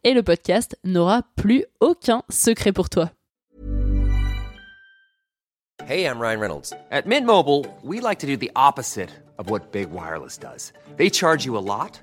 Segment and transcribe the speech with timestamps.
[0.05, 3.11] et le podcast n'aura plus aucun secret pour toi.
[5.89, 6.75] Hey, I'm Ryan Reynolds.
[6.91, 10.75] At Mint Mobile, we like to do the opposite of what Big Wireless does.
[10.99, 12.03] They charge you a lot,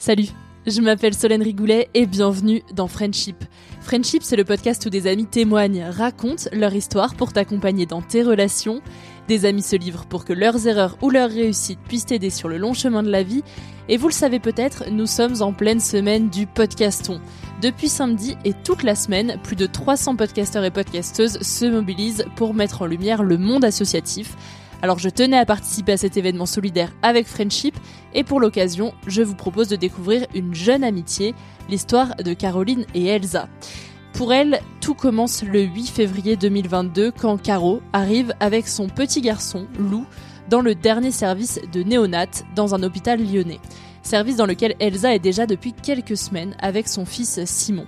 [0.00, 0.28] Salut,
[0.64, 3.44] je m'appelle Solène Rigoulet et bienvenue dans Friendship.
[3.80, 8.22] Friendship, c'est le podcast où des amis témoignent, racontent leur histoire pour t'accompagner dans tes
[8.22, 8.80] relations.
[9.26, 12.58] Des amis se livrent pour que leurs erreurs ou leurs réussites puissent t'aider sur le
[12.58, 13.42] long chemin de la vie.
[13.88, 17.20] Et vous le savez peut-être, nous sommes en pleine semaine du podcaston.
[17.60, 22.54] Depuis samedi et toute la semaine, plus de 300 podcasteurs et podcasteuses se mobilisent pour
[22.54, 24.36] mettre en lumière le monde associatif.
[24.80, 27.74] Alors je tenais à participer à cet événement solidaire avec Friendship
[28.14, 31.34] et pour l'occasion, je vous propose de découvrir une jeune amitié,
[31.68, 33.48] l'histoire de Caroline et Elsa.
[34.12, 39.66] Pour elle, tout commence le 8 février 2022 quand Caro arrive avec son petit garçon,
[39.78, 40.06] Lou,
[40.48, 43.60] dans le dernier service de néonat dans un hôpital lyonnais.
[44.02, 47.86] Service dans lequel Elsa est déjà depuis quelques semaines avec son fils Simon.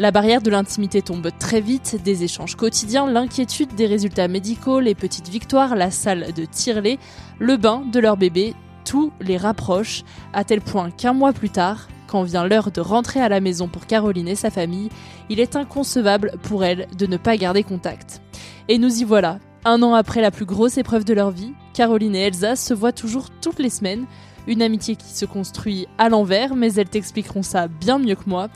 [0.00, 4.94] La barrière de l'intimité tombe très vite, des échanges quotidiens, l'inquiétude des résultats médicaux, les
[4.94, 6.98] petites victoires, la salle de tirelet,
[7.38, 8.54] le bain de leur bébé,
[8.86, 13.20] tout les rapproche, à tel point qu'un mois plus tard, quand vient l'heure de rentrer
[13.20, 14.88] à la maison pour Caroline et sa famille,
[15.28, 18.22] il est inconcevable pour elle de ne pas garder contact.
[18.68, 22.16] Et nous y voilà, un an après la plus grosse épreuve de leur vie, Caroline
[22.16, 24.06] et Elsa se voient toujours toutes les semaines,
[24.46, 28.48] une amitié qui se construit à l'envers, mais elles t'expliqueront ça bien mieux que moi.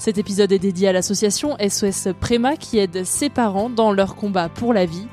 [0.00, 4.48] Cet épisode est dédié à l'association SOS Préma qui aide ses parents dans leur combat
[4.48, 5.06] pour la vie.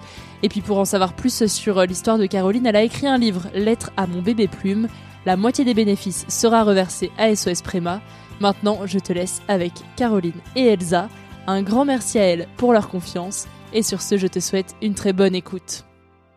[0.44, 3.48] Et puis pour en savoir plus sur l'histoire de Caroline, elle a écrit un livre,
[3.54, 4.88] Lettre à mon bébé plume.
[5.26, 8.00] La moitié des bénéfices sera reversée à SOS Préma.
[8.40, 11.10] Maintenant, je te laisse avec Caroline et Elsa.
[11.48, 13.46] Un grand merci à elles pour leur confiance.
[13.74, 15.84] Et sur ce, je te souhaite une très bonne écoute.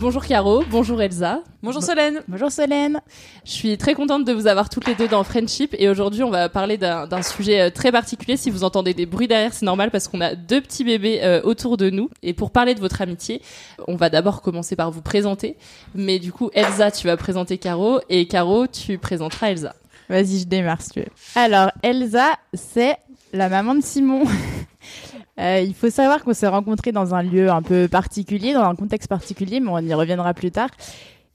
[0.00, 1.42] Bonjour Caro, bonjour Elsa.
[1.62, 2.22] Bonjour Solène.
[2.26, 3.02] Bonjour Solène.
[3.44, 6.30] Je suis très contente de vous avoir toutes les deux dans Friendship et aujourd'hui on
[6.30, 8.38] va parler d'un sujet euh, très particulier.
[8.38, 11.42] Si vous entendez des bruits derrière, c'est normal parce qu'on a deux petits bébés euh,
[11.44, 12.08] autour de nous.
[12.22, 13.42] Et pour parler de votre amitié,
[13.88, 15.58] on va d'abord commencer par vous présenter.
[15.94, 19.74] Mais du coup, Elsa, tu vas présenter Caro et Caro, tu présenteras Elsa.
[20.08, 21.08] Vas-y, je démarre si tu veux.
[21.34, 22.96] Alors, Elsa, c'est
[23.34, 24.24] la maman de Simon.
[25.40, 28.74] Euh, il faut savoir qu'on s'est rencontrés dans un lieu un peu particulier, dans un
[28.74, 30.70] contexte particulier, mais on y reviendra plus tard.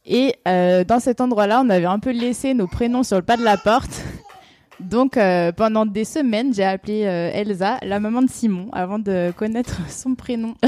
[0.06, 3.38] Et euh, dans cet endroit-là, on avait un peu laissé nos prénoms sur le pas
[3.38, 4.04] de la porte.
[4.80, 9.31] Donc euh, pendant des semaines, j'ai appelé euh, Elsa, la maman de Simon, avant de
[9.36, 10.56] connaître son prénom.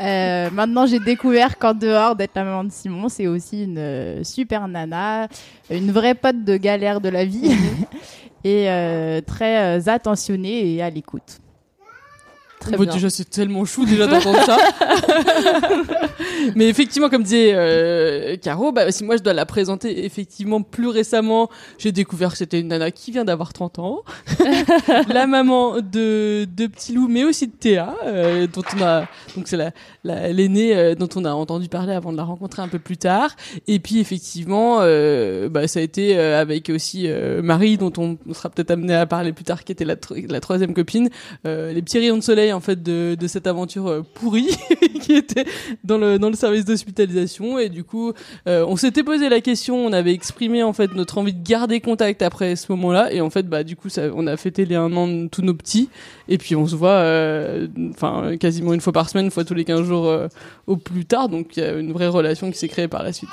[0.00, 4.66] Euh, maintenant, j'ai découvert qu'en dehors d'être la maman de Simon, c'est aussi une super
[4.66, 5.28] nana,
[5.70, 7.52] une vraie pote de galère de la vie,
[8.42, 11.38] et euh, très attentionnée et à l'écoute.
[12.62, 12.94] Très bien.
[12.94, 14.56] déjà, c'est tellement chou déjà d'entendre ça.
[16.56, 20.88] Mais effectivement, comme disait euh, Caro, bah, si moi je dois la présenter, effectivement, plus
[20.88, 21.48] récemment,
[21.78, 24.02] j'ai découvert que c'était une nana qui vient d'avoir 30 ans,
[25.08, 29.00] la maman de, de Petit Loup, mais aussi de Théa, euh, dont on a,
[29.36, 29.70] donc c'est la,
[30.04, 32.96] la- l'aînée euh, dont on a entendu parler avant de la rencontrer un peu plus
[32.96, 33.30] tard.
[33.68, 34.78] Et puis effectivement,
[35.50, 37.08] bah, ça a été avec aussi
[37.42, 40.40] Marie, dont on sera peut-être amené à parler plus tard, qui était la, tro- la
[40.40, 41.08] troisième copine,
[41.44, 44.56] les petits rayons de soleil en fait de, cette aventure euh, pourrie
[45.00, 45.44] qui était
[45.84, 47.58] dans le service d'hospitalisation.
[47.58, 48.12] Et du coup
[48.48, 51.80] euh, on s'était posé la question on avait exprimé en fait notre envie de garder
[51.80, 53.12] contact après ce moment-là.
[53.12, 55.54] Et en fait bah du coup on a fêté les un an de tous nos
[55.54, 55.88] petits.
[56.28, 59.54] Et puis on se voit euh, enfin quasiment une fois par semaine une fois tous
[59.54, 60.12] les 15 jours
[60.66, 61.28] au plus tard.
[61.28, 63.30] Donc il y a une vraie relation qui s'est créée par la suite.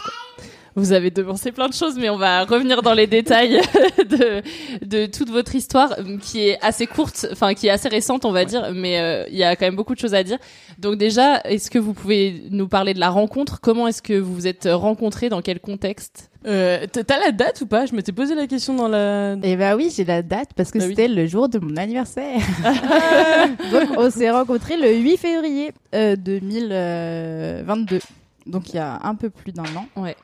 [0.79, 3.59] Vous avez devancé plein de choses, mais on va revenir dans les détails
[4.09, 4.41] de,
[4.85, 8.31] de toute votre histoire, euh, qui est assez courte, enfin qui est assez récente, on
[8.31, 10.37] va dire, mais euh, il y a quand même beaucoup de choses à dire.
[10.77, 13.59] Donc déjà, est-ce que vous pouvez nous parler de la rencontre?
[13.61, 15.29] Comment est-ce que vous vous êtes rencontrés?
[15.29, 16.29] Dans quel contexte?
[16.47, 17.85] Euh, T'as la date ou pas?
[17.85, 19.35] Je m'étais posé la question dans la.
[19.43, 20.91] Eh bah oui, j'ai la date parce que Bah oui.
[20.91, 22.39] c'était le jour de mon anniversaire.
[23.73, 27.99] Donc on s'est rencontrés le 8 février euh, 2022.
[28.45, 29.85] Donc il y a un peu plus d'un an.
[29.97, 30.15] Ouais.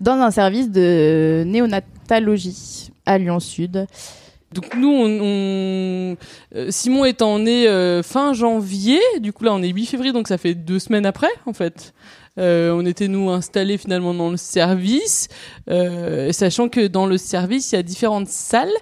[0.00, 3.86] Dans un service de néonatologie à Lyon Sud.
[4.54, 6.14] Donc nous, euh,
[6.70, 10.38] Simon étant né euh, fin janvier, du coup là on est 8 février, donc ça
[10.38, 11.92] fait deux semaines après en fait.
[12.38, 15.28] Euh, on était nous installés finalement dans le service,
[16.30, 18.72] sachant que dans le service il y a différentes salles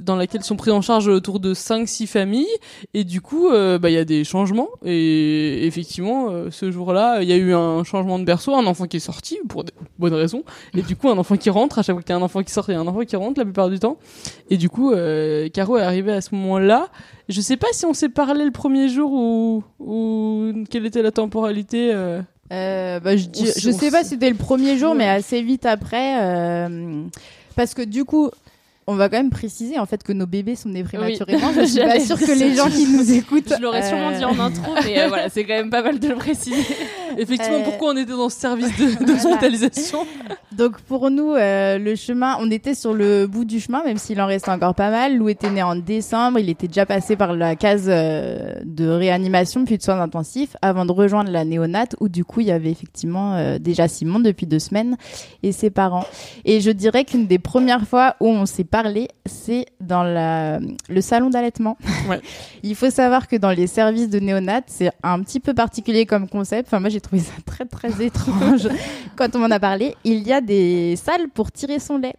[0.00, 2.46] dans lesquelles sont prises en charge autour de 5-6 familles
[2.94, 7.22] et du coup euh, bah, il y a des changements et effectivement euh, ce jour-là
[7.22, 9.72] il y a eu un changement de berceau, un enfant qui est sorti pour de
[9.98, 10.42] bonnes raisons
[10.76, 12.42] et du coup un enfant qui rentre à chaque fois qu'il y a un enfant
[12.42, 13.96] qui sort il y a un enfant qui rentre la plupart du temps
[14.50, 16.88] et du coup, euh, Caro est arrivée à ce moment-là.
[17.28, 21.10] Je sais pas si on s'est parlé le premier jour ou, ou quelle était la
[21.10, 21.90] temporalité.
[21.92, 22.20] euh.
[22.50, 26.22] Bah, je, dis- je sais pas si c'était le premier jour, mais assez vite après.
[26.22, 27.02] euh,
[27.56, 28.30] parce que du coup,
[28.86, 31.52] on va quand même préciser en fait que nos bébés sont nés prématurément.
[31.52, 33.52] Je suis pas sûre que les gens qui nous écoutent.
[33.56, 35.98] Je l'aurais sûrement euh, dit en intro, mais euh, voilà, c'est quand même pas mal
[35.98, 36.56] de le préciser.
[37.18, 38.70] Effectivement, Euh, pourquoi on était dans ce service
[39.00, 40.06] d'hospitalisation
[40.52, 44.20] Donc pour nous, euh, le chemin, on était sur le bout du chemin, même s'il
[44.20, 45.16] en restait encore pas mal.
[45.16, 49.64] Lou était né en décembre, il était déjà passé par la case euh, de réanimation
[49.64, 52.70] puis de soins intensifs avant de rejoindre la néonate où du coup il y avait
[52.70, 54.96] effectivement euh, déjà Simon depuis deux semaines
[55.42, 56.06] et ses parents.
[56.44, 60.58] Et je dirais qu'une des premières fois où on s'est parlé, c'est dans la,
[60.88, 61.76] le salon d'allaitement.
[62.08, 62.20] Ouais.
[62.62, 66.28] Il faut savoir que dans les services de néonate, c'est un petit peu particulier comme
[66.28, 66.68] concept.
[66.68, 68.68] Enfin, moi, j'ai trouvé ça très, très étrange
[69.16, 69.94] quand on m'en a parlé.
[70.04, 72.14] Il y a des salles pour tirer son lait.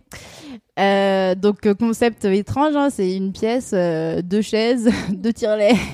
[0.79, 5.73] Euh, donc, euh, concept étrange, hein, c'est une pièce, euh, deux chaises, deux tire-lait.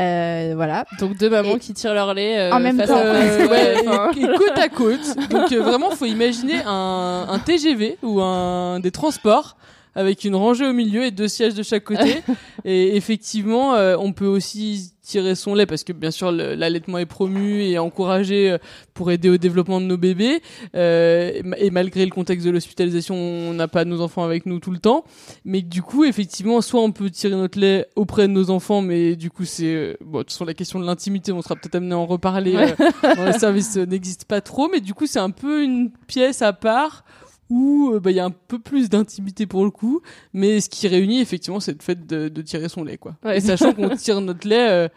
[0.00, 0.86] Euh, voilà.
[1.00, 2.96] Donc deux mamans Et- qui tirent leur lait euh, En même face temps.
[2.96, 5.28] Euh, ouais, et côte à côte.
[5.28, 9.58] Donc euh, vraiment, faut imaginer un, un TGV ou un des transports
[9.94, 12.22] avec une rangée au milieu et deux sièges de chaque côté.
[12.64, 16.98] et effectivement, euh, on peut aussi tirer son lait parce que bien sûr le- l'allaitement
[16.98, 18.58] est promu et encouragé euh,
[18.94, 20.40] pour aider au développement de nos bébés.
[20.76, 24.46] Euh, et ma- et malgré le contexte de l'hospitalisation, on n'a pas nos enfants avec
[24.46, 25.04] nous tout le temps.
[25.44, 29.16] Mais du coup, effectivement, soit on peut tirer notre lait auprès de nos enfants, mais
[29.16, 30.18] du coup c'est euh, bon.
[30.18, 32.54] De toute façon, la question de l'intimité, on sera peut-être amené à en reparler.
[32.56, 32.74] Ouais.
[32.80, 35.90] euh, dans les services euh, n'existe pas trop, mais du coup c'est un peu une
[36.06, 37.04] pièce à part
[37.50, 40.00] où euh, bah, il y a un peu plus d'intimité pour le coup,
[40.32, 43.16] mais ce qui réunit effectivement c'est le fait de, de tirer son lait quoi.
[43.24, 43.38] Ouais.
[43.38, 44.88] Et sachant qu'on tire notre lait euh,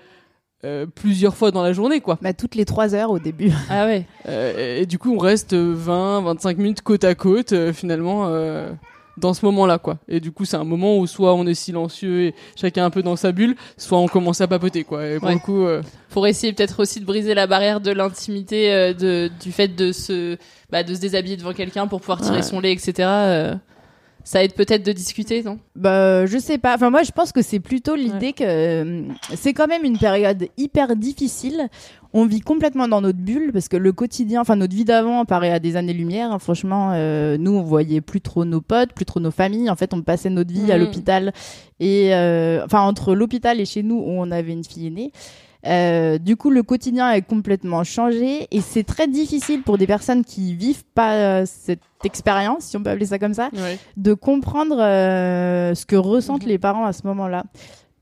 [0.63, 2.17] euh, plusieurs fois dans la journée quoi.
[2.21, 3.51] Bah, toutes les trois heures au début.
[3.69, 4.05] Ah ouais.
[4.27, 8.27] Euh, et du coup on reste 20-25 minutes côte à côte euh, finalement.
[9.17, 9.97] Dans ce moment-là, quoi.
[10.07, 13.01] Et du coup, c'est un moment où soit on est silencieux et chacun un peu
[13.03, 15.07] dans sa bulle, soit on commence à papoter, quoi.
[15.07, 15.33] Et pour Ouais.
[15.35, 19.29] le coup, euh, Pour essayer peut-être aussi de briser la barrière de l'intimité, euh, de,
[19.41, 20.37] du fait de se,
[20.69, 22.41] bah, de se déshabiller devant quelqu'un pour pouvoir tirer Ouais.
[22.41, 22.93] son lait, etc.
[22.99, 23.55] euh,
[24.23, 25.59] ça aide peut-être de discuter, non?
[25.75, 26.73] Bah, je sais pas.
[26.75, 29.03] Enfin, moi, je pense que c'est plutôt l'idée que euh,
[29.35, 31.67] c'est quand même une période hyper difficile.
[32.17, 35.51] On vit complètement dans notre bulle parce que le quotidien, enfin notre vie d'avant paraît
[35.51, 36.31] à des années-lumière.
[36.31, 36.39] hein.
[36.39, 39.69] Franchement, euh, nous, on voyait plus trop nos potes, plus trop nos familles.
[39.69, 40.83] En fait, on passait notre vie à Mhm.
[40.85, 41.33] l'hôpital
[41.81, 45.11] et euh, enfin entre l'hôpital et chez nous où on avait une fille aînée.
[45.67, 50.23] Euh, du coup, le quotidien est complètement changé et c'est très difficile pour des personnes
[50.23, 53.79] qui vivent pas euh, cette expérience, si on peut appeler ça comme ça, Ouais.
[53.97, 57.43] de comprendre euh, ce que ressentent les parents à ce moment-là.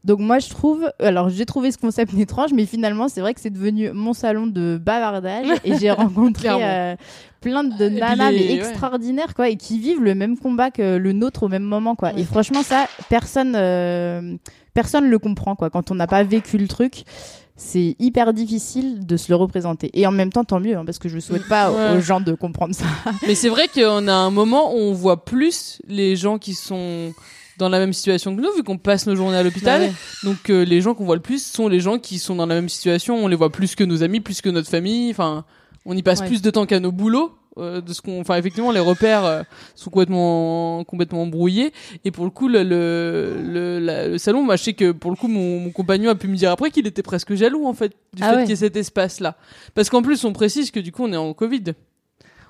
[0.03, 3.39] Donc moi je trouve, alors j'ai trouvé ce concept étrange, mais finalement c'est vrai que
[3.39, 6.95] c'est devenu mon salon de bavardage et j'ai rencontré euh,
[7.39, 8.69] plein de nanas les- mais ouais.
[8.69, 12.11] extraordinaires quoi et qui vivent le même combat que le nôtre au même moment quoi.
[12.17, 14.35] Et franchement ça personne euh,
[14.73, 17.03] personne le comprend quoi quand on n'a pas vécu le truc.
[17.55, 19.91] C'est hyper difficile de se le représenter.
[19.93, 21.95] Et en même temps, tant mieux, hein, parce que je souhaite pas Ouais.
[21.97, 22.85] aux gens de comprendre ça.
[23.27, 27.13] Mais c'est vrai qu'on a un moment où on voit plus les gens qui sont
[27.57, 29.81] dans la même situation que nous, vu qu'on passe nos journées à l'hôpital.
[29.81, 29.93] Bah ouais.
[30.29, 32.55] Donc euh, les gens qu'on voit le plus sont les gens qui sont dans la
[32.55, 33.15] même situation.
[33.23, 35.11] On les voit plus que nos amis, plus que notre famille.
[35.11, 35.45] Enfin,
[35.85, 36.27] on y passe Ouais.
[36.27, 37.31] plus de temps qu'à nos boulots.
[37.59, 39.43] euh, de ce qu'on, enfin effectivement, les repères euh,
[39.75, 41.71] sont complètement complètement brouillés.
[42.03, 45.11] Et pour le coup, le le, le, la- le salon, moi, je sais que pour
[45.11, 47.73] le coup, mon, mon compagnon a pu me dire après qu'il était presque jaloux en
[47.75, 48.41] fait du Ah fait ouais.
[48.43, 49.37] qu'il y ait cet espace-là.
[49.75, 51.63] Parce qu'en plus, on précise que du coup, on est en Covid.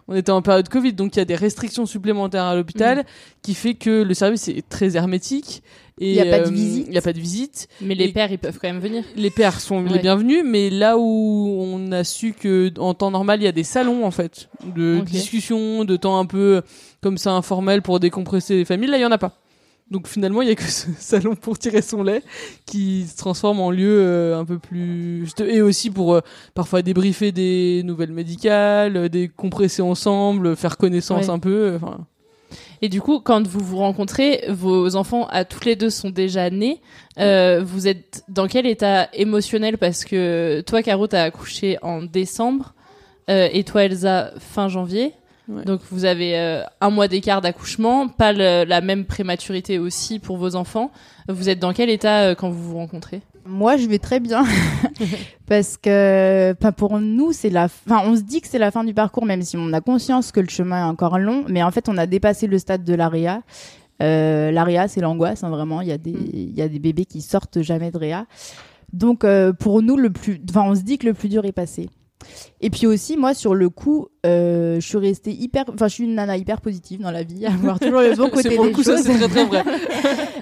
[0.08, 3.04] On était en période Covid, donc il y a des restrictions supplémentaires à l'hôpital Mm.
[3.42, 5.64] qui fait que le service est très hermétique.
[6.00, 6.86] Il y a pas de euh, visite.
[6.88, 7.68] Il n'y a pas de visite.
[7.80, 9.04] Mais les Et- pères, ils peuvent quand même venir.
[9.16, 13.42] Les pères sont les bienvenus, mais là où on a su que en temps normal
[13.42, 16.62] il y a des salons en fait de discussion, de temps un peu
[17.02, 19.38] comme ça informel pour décompresser les familles, là il y en a pas.
[19.92, 22.24] Donc finalement il y a que ce salon pour tirer son lait
[22.66, 26.22] qui se transforme en lieu euh, un peu plus et aussi pour euh,
[26.56, 31.30] parfois débriefer des nouvelles médicales, euh, décompresser ensemble, faire connaissance Ouais.
[31.34, 31.74] un peu.
[31.76, 32.08] Enfin
[32.82, 36.50] Et du coup, quand vous vous rencontrez, vos enfants à toutes les deux sont déjà
[36.50, 36.82] nés.
[37.20, 39.78] Euh, vous êtes dans quel état émotionnel?
[39.78, 42.74] Parce que toi, Caro, t'as accouché en décembre
[43.30, 45.14] euh, et toi, Elsa, fin janvier.
[45.50, 45.66] Ouais.
[45.66, 50.38] Donc vous avez euh, un mois d'écart d'accouchement, pas le- la même prématurité aussi pour
[50.38, 50.90] vos enfants.
[51.28, 53.22] Vous êtes dans quel état euh, quand vous vous rencontrez?
[53.46, 54.46] Moi, je vais très bien
[55.48, 58.84] parce que, enfin, pour nous, c'est la, enfin, on se dit que c'est la fin
[58.86, 61.44] du parcours, même si on a conscience que le chemin est encore long.
[61.50, 63.42] Mais en fait, on a dépassé le stade de l'ARIA.
[64.02, 65.82] Euh, L'ARIA, c'est l'angoisse, hein, vraiment.
[65.82, 68.26] Il y a des, il y a des bébés qui sortent jamais de réa.
[68.94, 71.52] Donc, euh, pour nous, le plus, enfin, on se dit que le plus dur est
[71.52, 71.90] passé.
[72.62, 76.04] Et puis aussi, moi, sur le coup, euh, je suis restée hyper, enfin, je suis
[76.06, 78.70] une nana hyper positive dans la vie, à voir toujours le bon côté pour des
[78.70, 79.06] le coup ça choses.
[79.06, 79.64] c'est très très vrai.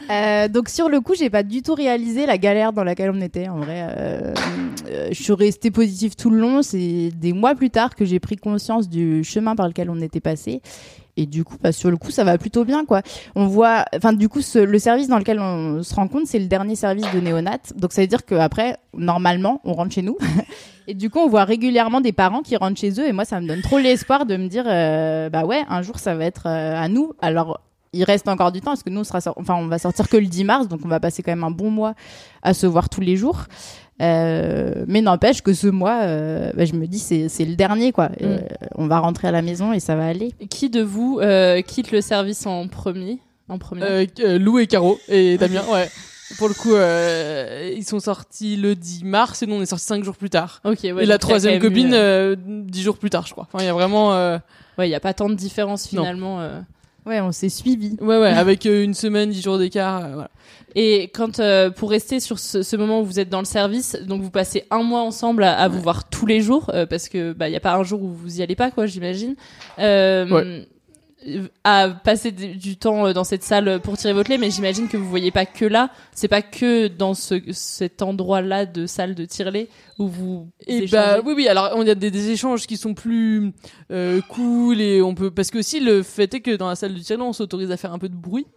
[0.09, 3.21] Euh, donc sur le coup, j'ai pas du tout réalisé la galère dans laquelle on
[3.21, 3.47] était.
[3.47, 4.33] En vrai, euh,
[5.09, 6.61] je suis restée positive tout le long.
[6.63, 10.19] C'est des mois plus tard que j'ai pris conscience du chemin par lequel on était
[10.19, 10.61] passé.
[11.18, 13.01] Et du coup, bah, sur le coup, ça va plutôt bien, quoi.
[13.36, 16.46] On voit, enfin, du coup, le service dans lequel on se rend compte, c'est le
[16.46, 17.60] dernier service de néonat.
[17.75, 20.18] Donc, ça veut dire qu'après, normalement, on rentre chez nous.
[20.88, 23.08] et du coup, on voit régulièrement des parents qui rentrent chez eux.
[23.08, 26.00] Et moi, ça me donne trop l'espoir de me dire, euh, bah ouais, un jour,
[26.00, 27.13] ça va être euh, à nous.
[27.22, 27.60] Alors,
[27.94, 30.18] il reste encore du temps parce que nous, on sera, enfin, on va sortir que
[30.18, 31.94] le 10 mars, donc on va passer quand même un bon mois
[32.41, 33.46] à se voir tous les jours.
[34.01, 37.91] Euh, mais n'empêche que ce mois, euh, bah, je me dis, c'est, c'est le dernier,
[37.91, 38.10] quoi.
[38.22, 38.39] Euh,
[38.75, 40.34] on va rentrer à la maison et ça va aller.
[40.50, 44.08] Qui de vous euh, quitte le service en premier En premier
[44.39, 45.89] Lou et Caro et Damien, ouais.
[46.38, 49.84] Pour le coup, euh, ils sont sortis le 10 mars et nous on est sortis
[49.86, 50.62] 5 jours plus tard.
[50.63, 53.48] Ok, ouais, et la troisième copine, euh, euh, 10 jours plus tard, je crois.
[53.51, 54.13] Enfin, il y a vraiment.
[54.13, 54.38] euh,
[54.77, 56.39] Ouais, il y a pas tant de différence finalement.
[56.39, 56.62] euh.
[57.05, 57.98] Ouais, on s'est suivis.
[58.00, 60.03] Ouais, ouais, avec euh, une semaine, 10 jours d'écart.
[60.05, 60.29] euh, voilà.
[60.75, 63.98] Et quand euh, pour rester sur ce, ce moment où vous êtes dans le service,
[64.08, 67.10] donc vous passez un mois ensemble à, à vous voir tous les jours euh, parce
[67.10, 69.36] que bah il y a pas un jour où vous y allez pas quoi, j'imagine.
[69.79, 70.67] Euh, Ouais.
[71.28, 74.88] Euh, à passer du temps euh, dans cette salle pour tirer votre lait, mais j'imagine
[74.88, 75.92] que vous voyez pas que là.
[76.13, 79.68] C'est pas que dans ce, cet endroit-là de salle de tire-lait
[80.00, 80.50] où vous.
[80.66, 80.92] Et échangez.
[80.92, 83.54] bah oui oui alors on a des, des échanges qui sont plus
[83.92, 86.96] euh, cool et on peut parce que aussi le fait est que dans la salle
[86.96, 88.48] de tir on s'autorise à faire un peu de bruit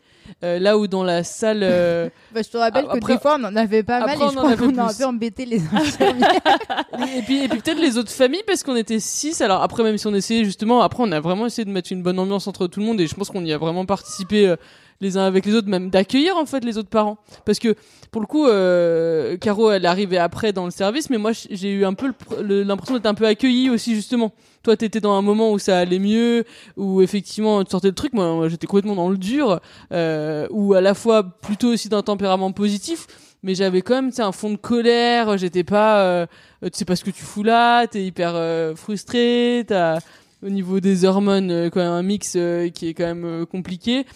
[0.42, 3.36] Euh, là où dans la salle euh, Bah, je te rappelle Ah, que des fois
[3.38, 4.94] on en avait pas mal après, et on je en crois avait qu'on a un
[4.94, 6.24] peu embêté les infirmiers.
[7.18, 9.40] et puis, et puis peut-être les autres familles parce qu'on était six.
[9.40, 12.02] Alors après, même si on essayait justement, après on a vraiment essayé de mettre une
[12.02, 14.56] bonne ambiance entre tout le monde et je pense qu'on y a vraiment participé euh,
[15.00, 17.18] les uns avec les autres, même d'accueillir en fait les autres parents.
[17.44, 17.74] Parce que
[18.10, 21.72] pour le coup, euh, Caro elle est arrivée après dans le service, mais moi j'ai
[21.72, 24.32] eu un peu l'impression d'être un peu accueillie aussi justement.
[24.64, 26.44] Toi t'étais dans un moment où ça allait mieux,
[26.76, 28.12] où effectivement tu sortais le truc.
[28.14, 29.60] Moi, j'étais complètement dans le dur,
[29.92, 33.06] euh, ou à la fois plutôt aussi d'un tempérament positif
[33.44, 36.26] mais j'avais quand même un fond de colère j'étais pas euh,
[36.62, 39.98] tu sais pas ce que tu fous là t'es hyper euh, frustré t'as
[40.42, 44.06] au niveau des hormones euh, quand même un mix euh, qui est quand même compliqué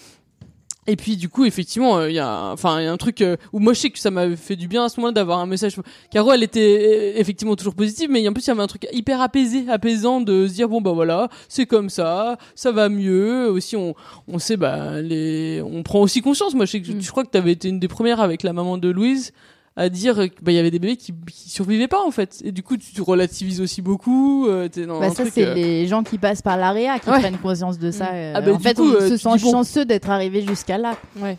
[0.89, 3.21] et puis du coup effectivement euh, il y a enfin il y a un truc
[3.21, 5.39] euh, où moi je sais que ça m'avait fait du bien à ce moment-là d'avoir
[5.39, 5.77] un message.
[6.11, 8.89] Caro elle était euh, effectivement toujours positive mais en plus il y avait un truc
[8.91, 13.51] hyper apaisé apaisant de se dire bon bah voilà c'est comme ça ça va mieux.
[13.51, 13.95] Aussi on
[14.27, 16.55] on sait bah les on prend aussi conscience.
[16.55, 18.55] Moi je sais que je crois que tu avais été une des premières avec la
[18.55, 19.33] maman de Louise
[19.79, 22.41] à dire que bah il y avait des bébés qui, qui survivaient pas en fait
[22.45, 25.47] et du coup tu, tu relativises aussi beaucoup euh, t'es dans Bah, un ça, c'est
[25.47, 27.21] euh, les gens qui passent par l'AREA qui Ouais.
[27.21, 28.07] prennent conscience de ça.
[28.07, 28.15] Mm.
[28.17, 29.39] euh, Ah bah, en fait, coup, on euh, se sent bon.
[29.53, 30.97] chanceux d'être arrivé jusqu'à là.
[31.21, 31.37] Ouais.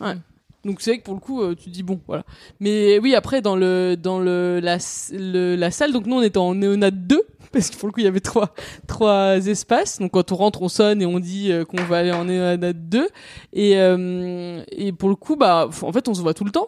[0.66, 2.24] Donc c'est vrai que pour le coup, euh, tu dis bon, voilà.
[2.60, 4.78] Mais oui, après dans le dans le la
[5.12, 7.22] le- la salle, donc nous on était en néonat 2
[7.54, 8.54] parce que pour le coup il y avait trois
[8.88, 10.00] trois espaces.
[10.00, 13.08] Donc quand on rentre, on sonne et on dit qu'on va aller en néonat 2
[13.54, 16.68] et euh, et pour le coup bah en fait on se voit tout le temps.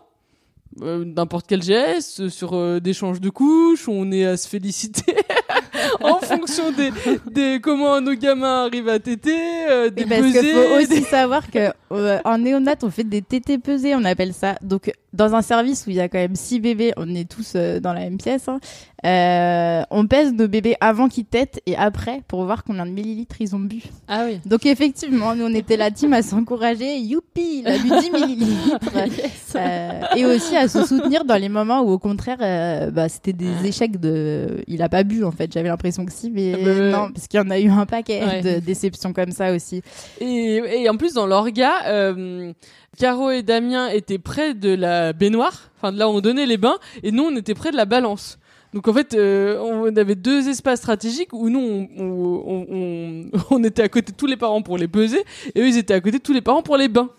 [0.81, 5.13] Euh, n'importe quel geste sur euh, d'échanges de couches on est à se féliciter
[6.01, 6.91] en fonction des,
[7.29, 9.35] des comment nos gamins arrivent à téter
[9.69, 13.03] euh, des Et parce pesées, faut aussi des- savoir que euh, en néonat, on fait
[13.03, 14.55] des tétés pesés, on appelle ça.
[14.61, 17.53] Donc, dans un service où il y a quand même six bébés, on est tous
[17.55, 18.47] euh, dans la même pièce.
[18.47, 18.59] hein,
[19.05, 23.35] euh, on pèse nos bébés avant qu'ils têtent et après pour voir combien de millilitres
[23.39, 23.81] ils ont bu.
[24.07, 24.39] Ah oui.
[24.45, 26.97] Donc effectivement, nous on était la team à s'encourager.
[26.99, 28.79] Youpi, il a bu 10 millilitres.
[29.53, 33.33] Euh, et aussi à se soutenir dans les moments où au contraire, euh, bah, c'était
[33.33, 34.63] des échecs de.
[34.67, 35.51] Il a pas bu en fait.
[35.51, 37.85] J'avais l'impression que si, mais Ah bah non, parce qu'il y en a eu un
[37.85, 38.41] paquet Ouais.
[38.41, 39.81] de déceptions comme ça aussi.
[40.21, 42.53] Et, et en plus, dans l'orga, euh,
[42.97, 46.57] Caro et Damien étaient près de la baignoire, enfin de là où on donnait les
[46.57, 48.37] bains, et nous, on était près de la balance.
[48.73, 53.63] Donc en fait, euh, on avait deux espaces stratégiques où nous, on, on, on, on-
[53.63, 55.23] était à côté de tous les parents pour les peser,
[55.55, 57.09] et eux, ils étaient à côté de tous les parents pour les bains.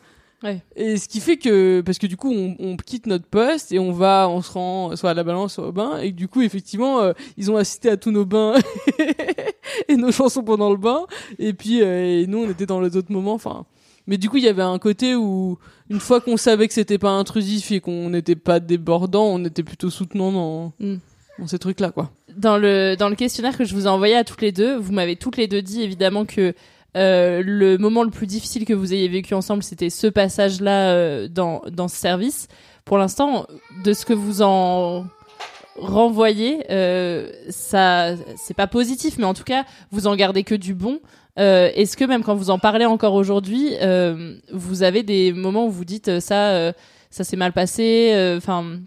[0.43, 0.61] Ouais.
[0.75, 3.79] Et ce qui fait que, parce que du coup, on, on quitte notre poste et
[3.79, 6.43] on va, on se rend soit à la balance, soit au bain, et du coup,
[6.43, 8.55] effectivement, euh, ils ont assisté à tous nos bains
[9.89, 11.07] et nos chansons pendant le bain,
[11.39, 13.65] et puis euh, et nous, on était dans les autres moments, enfin.
[14.07, 16.99] Mais du coup, il y avait un côté où, une fois qu'on savait que c'était
[16.99, 20.97] pas intrusif et qu'on n'était pas débordant, on était plutôt soutenant dans, Mm.
[21.39, 22.11] dans ces trucs-là, quoi.
[22.37, 24.93] Dans le, dans le questionnaire que je vous ai envoyé à toutes les deux, vous
[24.93, 26.55] m'avez toutes les deux dit évidemment que
[26.97, 31.29] euh, le moment le plus difficile que vous ayez vécu ensemble, c'était ce passage-là euh,
[31.29, 32.49] dans, dans ce service.
[32.85, 33.47] Pour l'instant,
[33.85, 35.07] de ce que vous en
[35.77, 40.75] renvoyez, euh, ça, c'est pas positif, mais en tout cas, vous en gardez que du
[40.75, 41.01] bon.
[41.39, 45.67] Euh, Est-ce que même quand vous en parlez encore aujourd'hui, euh, vous avez des moments
[45.67, 46.73] où vous dites euh, ça,
[47.11, 48.79] ça s'est mal passé, enfin.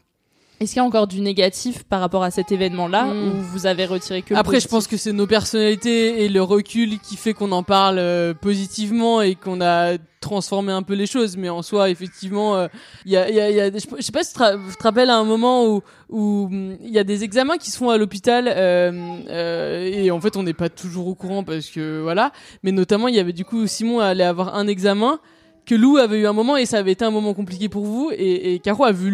[0.60, 3.28] Est-ce qu'il y a encore du négatif par rapport à cet événement-là Mm.
[3.28, 7.00] ou vous avez retiré que Après, je pense que c'est nos personnalités et le recul
[7.00, 11.38] qui fait qu'on en parle euh, positivement et qu'on a transformé un peu les choses.
[11.38, 12.68] Mais en soi, effectivement, euh,
[13.06, 15.18] il y a, y a, y a je sais pas si tu te rappelles à
[15.18, 18.92] un moment où où il y a des examens qui se font à l'hôpital euh,
[19.30, 22.32] euh, et en fait, on n'est pas toujours au courant parce que voilà.
[22.64, 25.20] Mais notamment, il y avait du coup Simon allait avoir un examen
[25.66, 28.12] que Lou avait eu un moment et ça avait été un moment compliqué pour vous.
[28.16, 29.12] Et, et Caro a vu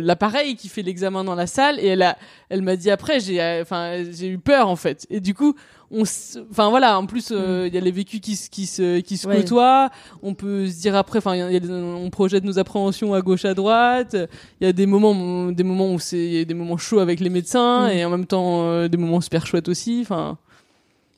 [0.00, 2.16] l'appareil qui fait l'examen dans la salle et elle a
[2.50, 5.06] elle m'a dit après j'ai euh, enfin j'ai eu peur en fait.
[5.10, 5.54] Et du coup
[5.90, 6.02] on
[6.50, 9.16] enfin voilà en plus euh, il y a les vécus qui se qui se qui
[9.16, 9.36] se Ouais.
[9.38, 9.90] côtoient.
[10.22, 14.16] On peut se dire après enfin on projette nos appréhensions à gauche à droite.
[14.60, 17.88] Il y a des moments des moments où c'est des moments chauds avec les médecins
[17.88, 17.90] Mm.
[17.92, 20.36] et en même temps euh, des moments super chouettes aussi enfin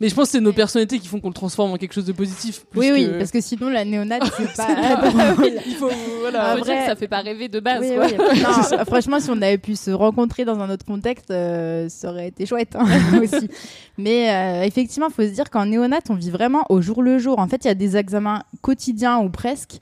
[0.00, 2.04] mais je pense que c'est nos personnalités qui font qu'on le transforme en quelque chose
[2.04, 4.66] de positif plus Oui, oui, parce que sinon la néonate c'est pas.
[5.66, 6.80] il faut voilà Faut dire vrai.
[6.80, 7.80] que ça fait pas rêver de base.
[7.80, 8.06] Oui, quoi.
[8.32, 8.42] oui.
[8.42, 12.28] Non, franchement, si on avait pu se rencontrer dans un autre contexte, euh, ça aurait
[12.28, 12.87] été chouette hein,
[13.22, 13.48] aussi.
[13.96, 17.18] Mais euh, effectivement, il faut se dire qu'en néonat, on vit vraiment au jour le
[17.18, 17.38] jour.
[17.38, 19.78] En fait, il y a des examens quotidiens ou presque.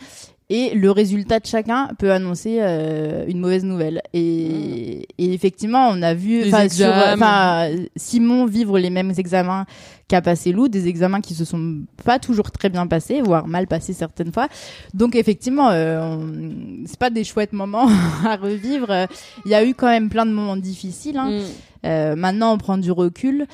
[0.51, 4.03] Et le résultat de chacun peut annoncer euh, une mauvaise nouvelle.
[4.13, 6.87] Et, et effectivement, on a vu sur-
[7.97, 9.65] Simon vivre les mêmes examens
[10.07, 13.67] qu'a passé Lou, des examens qui se sont pas toujours très bien passés, voire mal
[13.67, 14.49] passés certaines fois.
[14.93, 16.19] Donc effectivement, euh,
[16.85, 17.89] c'est pas des chouettes moments
[18.27, 19.07] à revivre.
[19.47, 21.17] Il y a eu quand même plein de moments difficiles.
[21.17, 21.31] hein.
[21.31, 21.43] Mm.
[21.87, 23.47] Euh, maintenant, on prend du recul.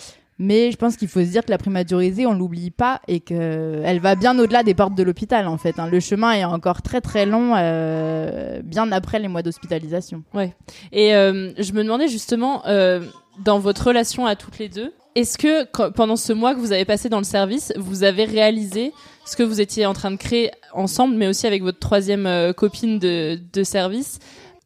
[0.42, 3.83] Mais je pense qu'il faut se dire que la prématurité, on l'oublie pas et que
[3.85, 5.79] elle va bien au-delà des portes de l'hôpital en fait.
[5.79, 5.87] hein.
[5.87, 10.22] Le chemin est encore très très long, euh, bien après les mois d'hospitalisation.
[10.33, 10.55] Ouais.
[10.92, 13.03] Et euh, je me demandais justement, euh,
[13.44, 16.87] dans votre relation à toutes les deux, est-ce que pendant ce mois que vous avez
[16.87, 18.92] passé dans le service, vous avez réalisé
[19.26, 22.55] ce que vous étiez en train de créer ensemble, mais aussi avec votre troisième euh,
[22.55, 24.20] copine de, de service,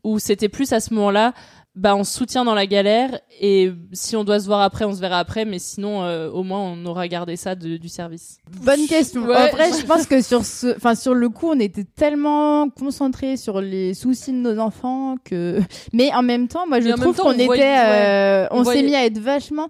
[0.04, 1.32] ou c'était plus à ce moment-là,
[1.76, 4.94] bah on se soutient dans la galère et si on doit se voir après, on
[4.94, 8.38] se verra après, mais sinon euh, au moins on aura gardé ça de- du service.
[8.62, 9.24] Bonne question.
[9.24, 9.34] Ouais.
[9.34, 13.60] Après, je pense que sur ce, enfin sur le coup, on était tellement concentrés sur
[13.60, 15.60] les soucis de nos enfants que,
[15.92, 18.48] mais en même temps, moi je trouve qu'on on était, voyait- euh, ouais.
[18.52, 19.66] On on s'est mis à être vachement.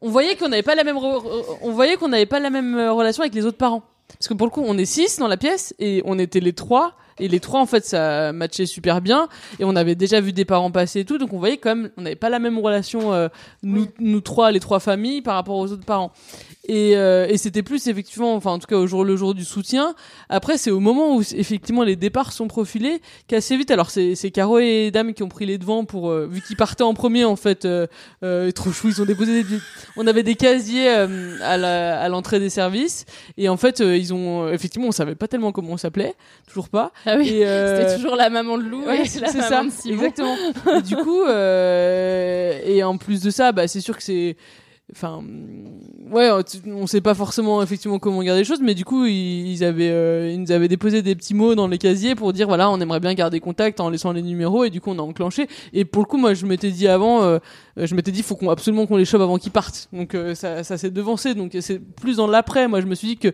[0.00, 1.22] on voyait qu'on n'avait pas la même re-
[1.62, 4.34] on voyait qu'on n'avait pas la même euh, relation avec les autres parents parce que
[4.34, 7.28] pour le coup on est six dans la pièce et on était les trois et
[7.28, 9.28] les trois en fait ça matchait super bien.
[9.58, 11.18] Et on avait déjà vu des parents passer et tout.
[11.18, 13.28] Donc on voyait quand même on n'avait pas la même relation euh,
[13.62, 16.12] nous nous trois les trois familles par rapport aux autres parents
[16.68, 19.44] et, euh, et c'était plus effectivement enfin en tout cas au jour le jour du
[19.44, 19.94] soutien.
[20.28, 23.70] Après c'est au moment où effectivement les départs sont profilés qu'assez vite.
[23.72, 26.56] Alors c'est c'est Caro et Dame qui ont pris les devants pour euh, vu qu'ils
[26.56, 27.86] partaient en premier en fait euh,
[28.22, 29.56] euh, trop chou ils ont déposé des
[29.96, 33.06] on avait des casiers euh, à la- à l'entrée des services.
[33.36, 36.14] Et en fait euh, ils ont effectivement on savait pas tellement comment on s'appelait.
[36.46, 36.92] Toujours pas.
[37.06, 39.48] Ah oui, Et, euh, c'était toujours la maman de Lou ouais, et la c'est maman
[39.48, 39.94] ça de Simon.
[39.94, 40.36] exactement.
[40.78, 44.36] Et du coup euh, et en plus de ça bah c'est sûr que c'est
[44.94, 45.22] enfin
[46.10, 49.64] ouais tu- on sait pas forcément effectivement comment garder les choses mais du coup ils,
[49.64, 52.70] avaient euh, ils nous avaient déposé des petits mots dans les casiers pour dire voilà
[52.70, 55.48] on aimerait bien garder contact en laissant les numéros et du coup on a enclenché.
[55.72, 57.38] Et pour le coup moi je m'étais dit avant euh,
[57.78, 59.88] euh, je m'étais dit faut qu'on absolument qu'on les chope avant qu'ils partent.
[59.92, 61.34] Donc euh, ça ça s'est devancé.
[61.34, 62.68] Donc c'est plus dans l'après.
[62.68, 63.28] Moi je me suis dit que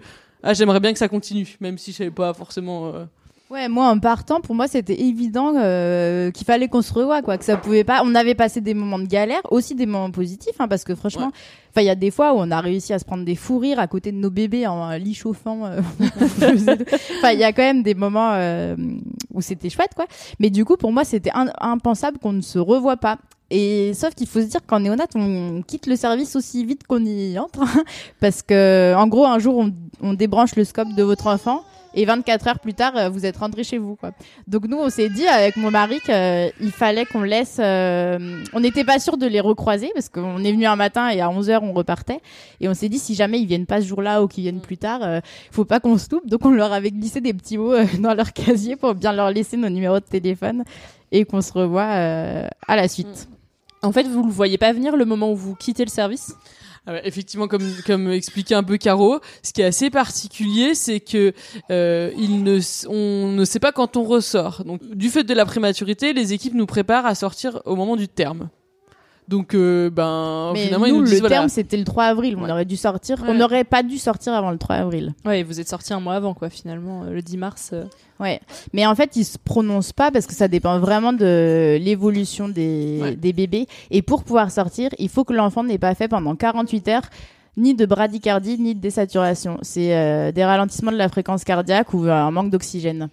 [0.45, 3.05] ah j'aimerais bien que ça continue même si je savais pas forcément euh,
[3.51, 7.39] Ouais, moi en partant, pour moi c'était évident euh, qu'il fallait qu'on se revoie, quoi,
[7.39, 8.03] que ça pouvait pas.
[8.05, 11.31] On avait passé des moments de galère, aussi des moments positifs, hein, parce que franchement,
[11.71, 13.59] enfin il y a des fois où on a réussi à se prendre des fous
[13.59, 15.65] rires à côté de nos bébés en lit chauffant.
[15.65, 15.81] euh,
[17.19, 18.77] Enfin il y a quand même des moments euh,
[19.33, 20.05] où c'était chouette, quoi.
[20.41, 23.17] Mais du coup pour moi c'était impensable qu'on ne se revoie pas.
[23.51, 27.03] Et sauf qu'il faut se dire qu'en néonat, on quitte le service aussi vite qu'on
[27.03, 27.61] y entre,
[28.21, 31.63] parce que en gros un jour on, on débranche le scope de votre enfant
[31.99, 34.13] et 24 heures plus tard euh, vous êtes rentré chez vous quoi.
[34.47, 38.85] Donc nous on s'est dit avec mon mari qu'il fallait qu'on laisse euh, on n'était
[38.85, 41.73] pas sûr de les recroiser parce qu'on est venu un matin et à 11h on
[41.73, 42.21] repartait.
[42.61, 44.79] Et on s'est dit si jamais ils viennent pas ce jour-là ou qu'ils viennent plus
[44.79, 46.27] tard euh, faut pas qu'on se loupe.
[46.29, 49.31] Donc on leur avait glissé des petits mots euh, dans leur casier pour bien leur
[49.31, 50.63] laisser nos numéros de téléphone
[51.11, 53.29] et qu'on se revoit euh, à la suite.
[53.83, 56.35] En fait, vous le voyez pas venir le moment où vous quittez le service?
[56.89, 61.01] Ah ouais, effectivement, comme comme expliquait un peu Caro, ce qui est assez particulier, c'est
[61.01, 61.35] que
[61.71, 62.11] euh,
[62.89, 64.65] on ne sait pas quand on ressort.
[64.65, 68.09] Donc, du fait de la prématurité, les équipes nous préparent à sortir au moment du
[68.09, 68.49] terme.
[69.29, 71.29] Donc, euh, ben, Mais finalement, ils nous, nous le voilà.
[71.29, 74.51] terme c'était le 3 avril, on aurait dû sortir, on n'aurait pas dû sortir avant
[74.51, 75.13] le 3 avril.
[75.27, 77.71] Ouais, vous êtes sorti un mois avant quoi finalement euh, le 10 mars.
[77.75, 77.85] euh.
[78.21, 78.41] Ouais,
[78.73, 82.99] mais en fait, ils se prononcent pas parce que ça dépend vraiment de l'évolution des,
[83.03, 83.17] Ouais.
[83.17, 83.67] des bébés.
[83.91, 87.03] Et pour pouvoir sortir, il faut que l'enfant n'ait pas fait pendant 48 heures
[87.57, 89.59] ni de bradycardie ni de désaturation.
[89.63, 93.09] C'est euh, des ralentissements de la fréquence cardiaque ou un manque d'oxygène.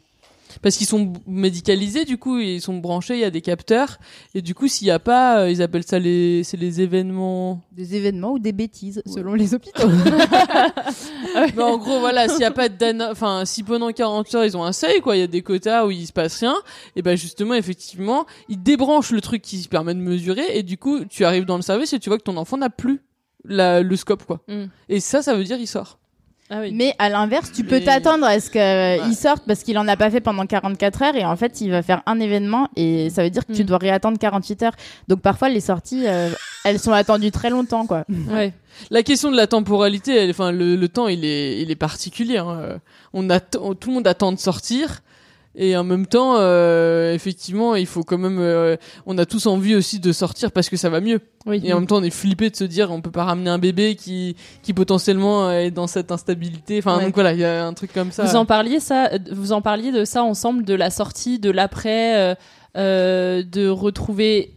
[0.61, 3.99] Parce qu'ils sont médicalisés du coup ils sont branchés il y a des capteurs
[4.33, 7.61] et du coup s'il y a pas euh, ils appellent ça les c'est les événements
[7.71, 9.87] Des événements ou des bêtises, selon les hôpitaux.
[11.55, 14.57] Mais en gros, voilà, s'il y a pas d'ana, enfin, si pendant 40 heures ils
[14.57, 16.55] ont un seuil, quoi, il y a des quotas où il se passe rien,
[16.95, 21.05] et ben justement, effectivement, ils débranchent le truc qui permet de mesurer, et du coup,
[21.05, 23.01] tu arrives dans le service et tu vois que ton enfant n'a plus
[23.43, 24.41] la, le scope, quoi.
[24.47, 24.65] Mm.
[24.89, 25.99] Et ça, ça veut dire il sort.
[26.49, 26.71] Ah oui.
[26.73, 30.11] Mais à l'inverse, tu peux t'attendre à ce qu'il sorte parce qu'il en a pas
[30.11, 33.31] fait pendant 44 heures et en fait, il va faire un événement et ça veut
[33.31, 33.65] dire que tu Mm.
[33.65, 34.75] dois réattendre 48 heures.
[35.07, 36.29] Donc parfois, les sorties, euh,
[36.63, 38.05] elles sont attendues très longtemps, quoi.
[38.29, 38.53] Ouais.
[38.91, 42.37] La question de la temporalité, elle- enfin, le, le temps, il est, il est particulier.
[42.37, 42.59] hein.
[42.61, 42.77] Euh,
[43.13, 44.99] On attend, tout le monde attend de sortir.
[45.57, 48.39] Et en même temps, euh, effectivement, il faut quand même.
[48.39, 51.21] euh, on a tous envie aussi de sortir parce que ça va mieux.
[51.45, 51.61] Oui.
[51.63, 53.57] Et en même temps, on est flippé de se dire, on peut pas ramener un
[53.59, 56.79] bébé qui, qui potentiellement est dans cette instabilité.
[56.79, 57.05] Enfin, Ouais.
[57.05, 58.23] donc voilà, il y a un truc comme ça.
[58.25, 61.51] Vous en parliez ça, euh, vous en parliez de ça ensemble, de la sortie, de
[61.51, 62.35] l'après, euh,
[62.77, 64.51] euh, de retrouver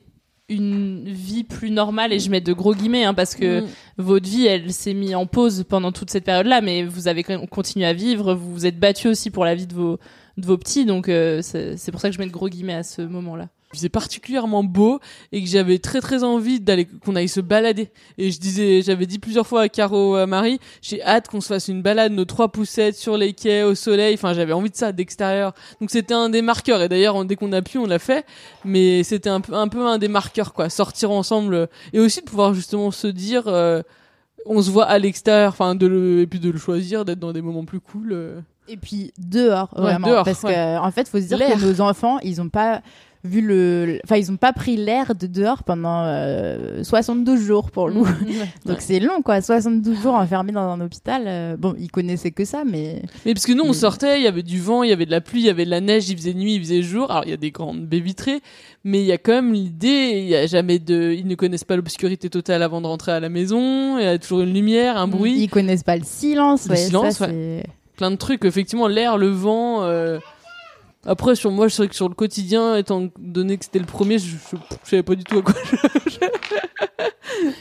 [0.50, 3.66] une vie plus normale et je mets de gros guillemets hein, parce que Mm.
[3.98, 7.22] votre vie elle s'est mise en pause pendant toute cette période là mais vous avez
[7.22, 9.98] quand même continué à vivre vous vous êtes battu aussi pour la vie de vos
[10.38, 12.82] de vos petits donc euh, c'est pour ça que je mets de gros guillemets à
[12.82, 15.00] ce moment là Il faisait particulièrement beau
[15.32, 17.90] et que j'avais très très envie d'aller qu'on aille se balader.
[18.16, 21.48] Et je disais j'avais dit plusieurs fois à Caro à Marie j'ai hâte qu'on se
[21.48, 24.14] fasse une balade nos trois poussettes sur les quais au soleil.
[24.14, 25.54] Enfin j'avais envie de ça d'extérieur.
[25.80, 26.80] Donc c'était un des marqueurs.
[26.82, 28.24] Et d'ailleurs dès qu'on a pu on l'a fait.
[28.64, 30.70] Mais c'était un peu un peu un des marqueurs quoi.
[30.70, 33.82] Sortir ensemble euh, et aussi de pouvoir justement se dire euh,
[34.46, 35.52] on se voit à l'extérieur.
[35.52, 38.40] Enfin de le et puis de le choisir d'être dans des moments plus cool euh.
[38.68, 40.08] Et puis dehors, Ouais, vraiment.
[40.08, 40.52] dehors, parce ouais.
[40.54, 42.82] que, en fait, faut se dire que nos enfants, ils ont pas
[43.24, 43.98] vu le.
[44.04, 48.06] Enfin, ils ont pas pris l'air de dehors pendant euh, 72 jours pour nous.
[48.64, 49.40] Donc c'est long, quoi.
[49.40, 51.24] 72 jours enfermés dans un hôpital.
[51.26, 53.02] euh, bon, ils connaissaient que ça, mais.
[53.26, 55.10] Mais parce que nous, on sortait, il y avait du vent, il y avait de
[55.10, 57.10] la pluie, il y avait de la neige, il faisait nuit, il faisait jour.
[57.10, 58.40] Alors, il y a des grandes baies vitrées,
[58.84, 61.64] mais il y a quand même l'idée, il y a jamais de, ils ne connaissent
[61.64, 64.96] pas l'obscurité totale avant de rentrer à la maison, il y a toujours une lumière,
[64.96, 65.40] un bruit.
[65.42, 66.66] Ils connaissent pas le silence.
[66.66, 67.64] Le ouais, silence, ça, ouais.
[67.98, 70.20] Plein de trucs, effectivement, l'air, le vent, euh,
[71.04, 74.20] Après, sur moi, je sais que sur le quotidien, étant donné que c'était le premier,
[74.20, 75.54] je, je, savais pas du tout à quoi.
[76.06, 76.16] je-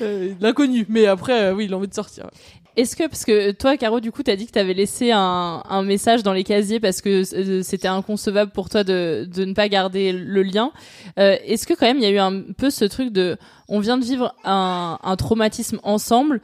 [0.02, 0.86] Euh, L'inconnu.
[0.90, 2.30] Mais après, euh, oui, il a envie de sortir.
[2.76, 6.24] Est-ce que, parce que toi, Caro, du coup, t'as dit que t'avais laissé un, message
[6.24, 10.42] dans les casiers parce que euh, c'était inconcevable pour toi de, ne pas garder le
[10.44, 10.72] lien.
[11.18, 13.98] Est-ce que quand même, il y a eu un peu ce truc de, on vient
[13.98, 16.42] de vivre un traumatisme ensemble.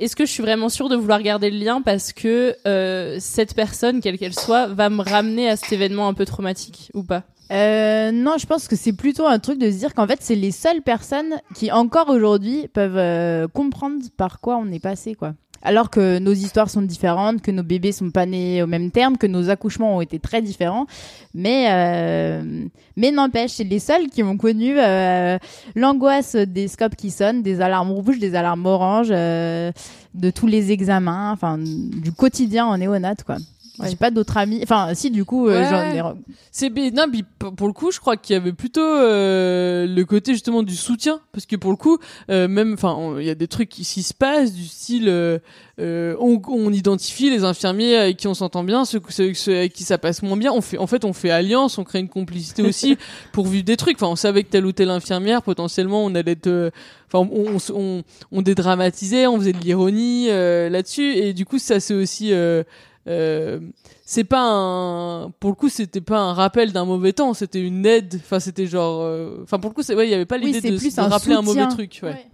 [0.00, 3.54] Est-ce que je suis vraiment sûre de vouloir garder le lien parce que euh, cette
[3.54, 7.24] personne, quelle qu'elle soit, va me ramener à cet événement un peu traumatique ou pas?
[7.52, 10.36] Euh, non, je pense que c'est plutôt un truc de se dire qu'en fait, c'est
[10.36, 15.34] les seules personnes qui, encore aujourd'hui, peuvent euh, comprendre par quoi on est passé, quoi.
[15.62, 19.18] Alors que nos histoires sont différentes, que nos bébés sont pas nés au même terme,
[19.18, 20.86] que nos accouchements ont été très différents,
[21.34, 22.64] mais euh,
[22.96, 25.38] mais n'empêche, c'est les seuls qui ont connu euh,
[25.74, 29.70] l'angoisse des scopes qui sonnent, des alarmes rouges, des alarmes oranges, euh,
[30.14, 33.36] de tous les examens, enfin du quotidien en néonat, quoi.
[33.88, 34.60] J'ai pas d'autres amis.
[34.62, 35.68] Enfin, si du coup, euh, Ouais.
[35.68, 36.14] j'en ai
[36.50, 36.90] C'est bien.
[36.90, 37.22] Non, p-
[37.56, 41.20] pour le coup, je crois qu'il y avait plutôt euh, le côté justement du soutien,
[41.32, 41.98] parce que pour le coup,
[42.30, 45.38] euh, même, enfin, il y a des trucs qui s'y se passent du style, euh,
[45.80, 49.72] euh, on, on identifie les infirmiers avec qui on s'entend bien, ceux, ceux, ceux avec
[49.72, 50.52] qui ça passe moins bien.
[50.52, 52.98] On fait, en fait, on fait alliance, on crée une complicité aussi
[53.32, 53.96] pour vivre des trucs.
[53.96, 56.70] Enfin, on savait que telle ou telle infirmière, potentiellement, on allait être,
[57.12, 61.80] enfin, on, on, on dédramatisait, on faisait de l'ironie euh, là-dessus, et du coup, ça
[61.80, 62.32] c'est aussi.
[62.32, 62.62] Euh,
[63.06, 63.60] euh,
[64.04, 67.86] c'est pas un pour le coup c'était pas un rappel d'un mauvais temps c'était une
[67.86, 70.36] aide enfin c'était genre euh, enfin pour le coup c'est ouais il y avait pas
[70.36, 72.26] l'idée de, plus de un rappeler un mauvais truc ouais.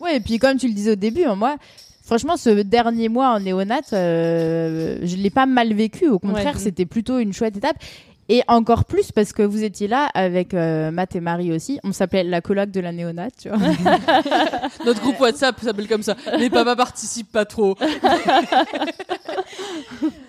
[0.00, 1.56] Ouais, et puis comme tu le disais au début, hein, moi,
[2.04, 6.08] franchement, ce dernier mois en néonat, euh, je l'ai pas mal vécu.
[6.08, 6.60] Au contraire, Ouais.
[6.60, 7.76] c'était plutôt une chouette étape.
[8.32, 11.80] Et encore plus parce que vous étiez là avec euh, Matt et Marie aussi.
[11.82, 13.58] On s'appelait la coloc de la néonat, tu vois.
[14.86, 17.76] notre groupe WhatsApp s'appelle comme ça les papas participent pas trop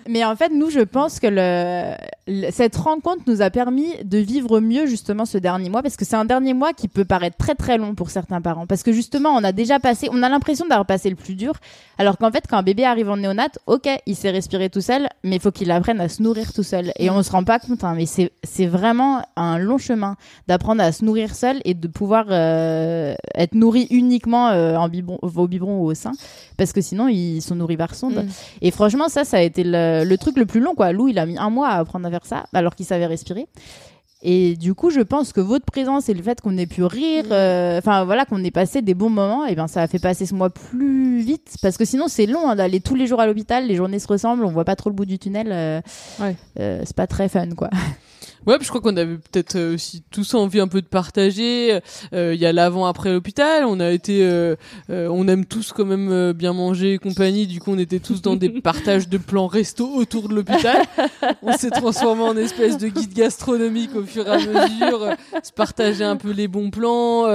[0.08, 1.94] Mais en fait, nous, je pense que le,
[2.26, 6.04] le- cette rencontre nous a permis de vivre mieux justement ce dernier mois parce que
[6.04, 8.92] c'est un dernier mois qui peut paraître très très long pour certains parents parce que
[8.92, 11.52] justement, on a déjà passé, on a l'impression d'avoir passé le plus dur,
[11.98, 15.08] alors qu'en fait, quand un bébé arrive en néonat, ok, il sait respirer tout seul,
[15.22, 17.60] mais il faut qu'il apprenne à se nourrir tout seul et on se rend pas
[17.60, 20.16] compte, hein, mais c'est c'est vraiment un long chemin
[20.48, 25.18] d'apprendre à se nourrir seul et de pouvoir euh, être nourri uniquement euh, en biberon,
[25.22, 26.12] au biberon ou au sein
[26.56, 28.14] parce que sinon ils sont nourris par sonde.
[28.24, 28.28] Mm.
[28.62, 30.92] Et franchement, ça, ça a été le, le truc le plus long, quoi.
[30.92, 33.46] Lou, il a mis un mois à apprendre à faire ça, alors qu'il savait respirer.
[34.24, 37.24] Et du coup, je pense que votre présence et le fait qu'on ait pu rire,
[37.32, 40.26] euh, enfin voilà, qu'on ait passé des bons moments, et ben ça a fait passer
[40.26, 43.26] ce mois plus vite, parce que sinon c'est long hein, d'aller tous les jours à
[43.26, 45.80] l'hôpital, les journées se ressemblent, on voit pas trop le bout du tunnel, euh,
[46.60, 47.70] euh, c'est pas très fun, quoi.
[48.46, 51.80] Ouais, puis je crois qu'on avait peut-être euh, aussi tous envie un peu de partager.
[52.12, 53.64] Euh, Il y a l'avant après l'hôpital.
[53.64, 54.56] On a été, euh,
[54.90, 57.46] euh, on aime tous quand même euh, bien manger et compagnie.
[57.46, 60.82] Du coup, on était tous dans des partages de plans resto autour de l'hôpital.
[61.42, 65.14] On s'est transformé en espèce de guide gastronomique au fur et à mesure.
[65.42, 67.26] se partager un peu les bons plans.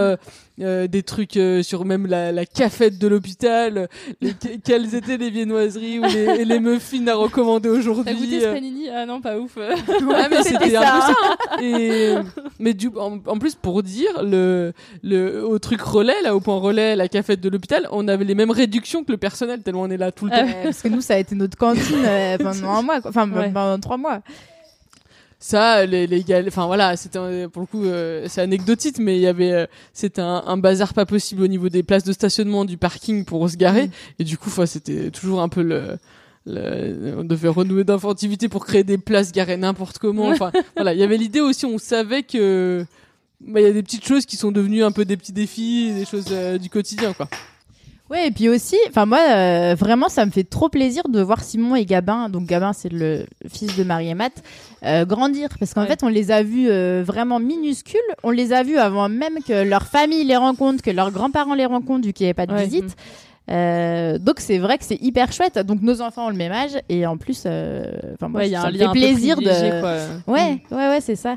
[0.62, 3.88] Euh, des trucs euh, sur même la, la cafette de l'hôpital, euh,
[4.22, 8.04] les- que- quelles étaient les viennoiseries ou les, les muffins à recommander aujourd'hui.
[8.06, 8.50] T'as goûté euh.
[8.50, 9.58] ce panini Ah non, pas ouf.
[10.16, 11.08] Ah, mais c'était un peu ça.
[11.10, 11.62] hein.
[11.62, 12.14] Et
[12.60, 16.58] mais du en, en plus pour dire le le au truc relais là au point
[16.58, 19.90] relais la cafette de l'hôpital, on avait les mêmes réductions que le personnel tellement on
[19.90, 20.38] est là tout le temps.
[20.46, 23.10] Ouais, parce que nous, ça a été notre cantine euh, pendant un mois, quoi.
[23.12, 23.52] enfin Ouais.
[23.52, 24.22] pendant trois mois.
[25.40, 29.28] Ça les les enfin voilà, c'était pour le coup euh, c'est anecdotique mais il y
[29.28, 32.78] avait euh, c'était un, un bazar pas possible au niveau des places de stationnement du
[32.78, 33.92] parking pour se garer Mm.
[34.20, 35.98] et du coup enfin, c'était toujours un peu le
[36.48, 40.30] le- on devait renouer d'inventivité pour créer des places garées n'importe comment.
[40.30, 42.86] Enfin, voilà, il y avait l'idée aussi, on savait que
[43.42, 45.92] bah, il y a des petites choses qui sont devenues un peu des petits défis,
[45.94, 47.28] des choses euh, du quotidien, quoi.
[48.10, 51.44] Ouais, et puis aussi, enfin moi, euh, vraiment, ça me fait trop plaisir de voir
[51.44, 54.32] Simon et Gabin, donc Gabin c'est le fils de Marie et Matt,
[54.86, 55.88] euh, grandir, parce qu'en Ouais.
[55.88, 59.64] fait, on les a vus euh, vraiment minuscules, on les a vus avant même que
[59.68, 62.54] leur famille les rencontre, que leurs grands-parents les rencontrent, vu qu'il n'y avait pas de
[62.54, 62.64] Ouais.
[62.66, 62.96] visite.
[64.24, 65.58] Donc c'est vrai que c'est hyper chouette.
[65.60, 68.56] Donc nos enfants ont le même âge et en plus, enfin moi, Ouais, il y
[68.56, 69.82] a ça un me lien fait plaisir de.
[69.82, 70.34] quoi.
[70.34, 71.36] Ouais, ouais, ouais, c'est ça.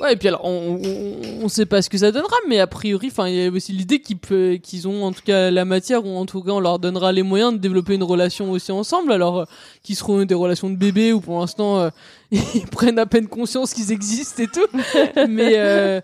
[0.00, 2.66] Ouais, et puis alors, on, on, on sait pas ce que ça donnera, mais a
[2.66, 4.18] priori, enfin, il y a aussi l'idée qu'ils
[4.60, 7.22] qu'ils ont en tout cas la matière, ou en tout cas, on leur donnera les
[7.22, 9.44] moyens de développer une relation aussi ensemble, alors, euh,
[9.82, 11.90] qui seront des relations de bébé, ou pour l'instant, euh,
[12.30, 14.66] ils prennent à peine conscience qu'ils existent et tout.
[15.28, 16.00] mais, euh,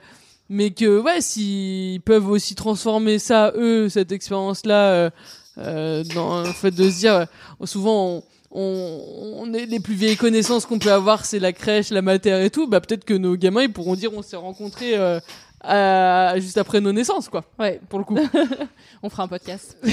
[0.48, 5.10] mais que, ouais, s'ils peuvent aussi transformer ça, eux, cette expérience-là, euh,
[5.58, 7.26] euh, dans le fait de se dire,
[7.64, 11.90] souvent, on, on, on est les plus vieilles connaissances qu'on peut avoir, c'est la crèche,
[11.90, 12.66] la matière et tout.
[12.66, 15.20] Bah peut-être que nos gamins ils pourront dire on s'est rencontrés euh,
[15.62, 17.44] à- juste après nos naissances quoi.
[17.58, 18.18] Ouais, pour le coup.
[19.02, 19.76] On fera un podcast.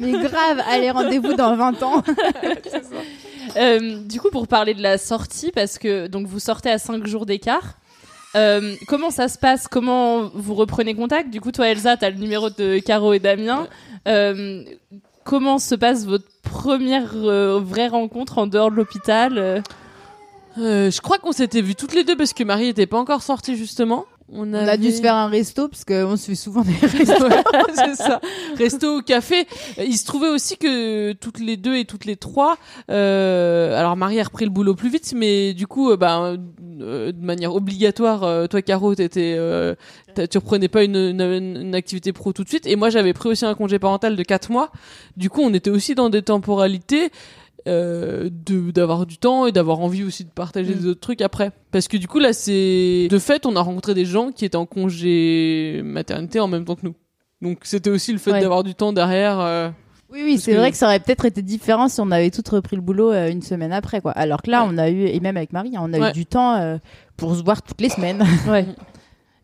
[0.00, 2.02] Mais grave, allez, rendez-vous dans 20 ans.
[3.56, 7.06] Euh, du coup, pour parler de la sortie, parce que donc vous sortez à 5
[7.06, 7.78] jours d'écart.
[8.36, 9.68] euh, comment ça se passe?
[9.68, 11.30] Comment vous reprenez contact?
[11.30, 13.66] Du coup, toi, Elsa, t'as le numéro de Caro et Damien.
[14.06, 14.64] Euh,
[15.28, 19.60] comment se passe votre première euh, vraie rencontre en dehors de l'hôpital euh?
[20.56, 23.22] Euh, je crois qu'on s'était vus toutes les deux parce que Marie était pas encore
[23.22, 24.06] sortie justement.
[24.30, 27.28] On, On a dû se faire un resto parce qu'on se fait souvent des restos.
[27.74, 28.20] C'est ça.
[28.58, 29.46] Resto, café.
[29.78, 32.58] Euh, Il se trouvait aussi que toutes les deux et toutes les trois,
[32.90, 36.34] euh, alors Marie a repris le boulot plus vite, mais du coup, euh, bah,
[36.80, 39.74] euh, de manière obligatoire, euh, toi Caro, t'étais, euh,
[40.30, 43.30] tu reprenais pas une, une, une activité pro tout de suite, et moi j'avais pris
[43.30, 44.70] aussi un congé parental de quatre mois.
[45.16, 47.10] Du coup, on était aussi dans des temporalités.
[47.66, 50.78] Euh, de d'avoir du temps et d'avoir envie aussi de partager Mm.
[50.78, 53.94] des autres trucs après parce que du coup là c'est de fait on a rencontré
[53.94, 56.94] des gens qui étaient en congé maternité en même temps que nous
[57.42, 58.40] donc c'était aussi le fait Ouais.
[58.40, 59.70] d'avoir du temps derrière euh,
[60.10, 62.48] Oui, oui, c'est que- vrai que ça aurait peut-être été différent si on avait toutes
[62.48, 64.12] repris le boulot euh, une semaine après, quoi.
[64.12, 66.10] Alors que là, on a eu, et même avec Marie, hein, on a Ouais.
[66.10, 66.78] eu du temps euh,
[67.18, 68.24] pour se voir toutes les semaines.
[68.48, 68.64] Ouais.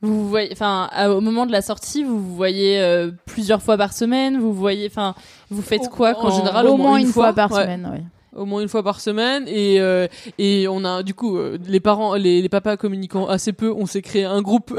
[0.05, 3.93] Vous voyez, enfin, au moment de la sortie, vous vous voyez euh, plusieurs fois par
[3.95, 4.38] semaine.
[4.38, 5.14] Vous voyez, enfin,
[5.51, 7.62] vous faites quoi en quand général au moins une fois, fois par ouais.
[7.62, 8.03] semaine, ouais.
[8.38, 10.07] au moins une fois par semaine et euh,
[10.38, 13.87] et on a du coup euh, les parents les, les papas communiquant assez peu on
[13.87, 14.79] s'est créé un groupe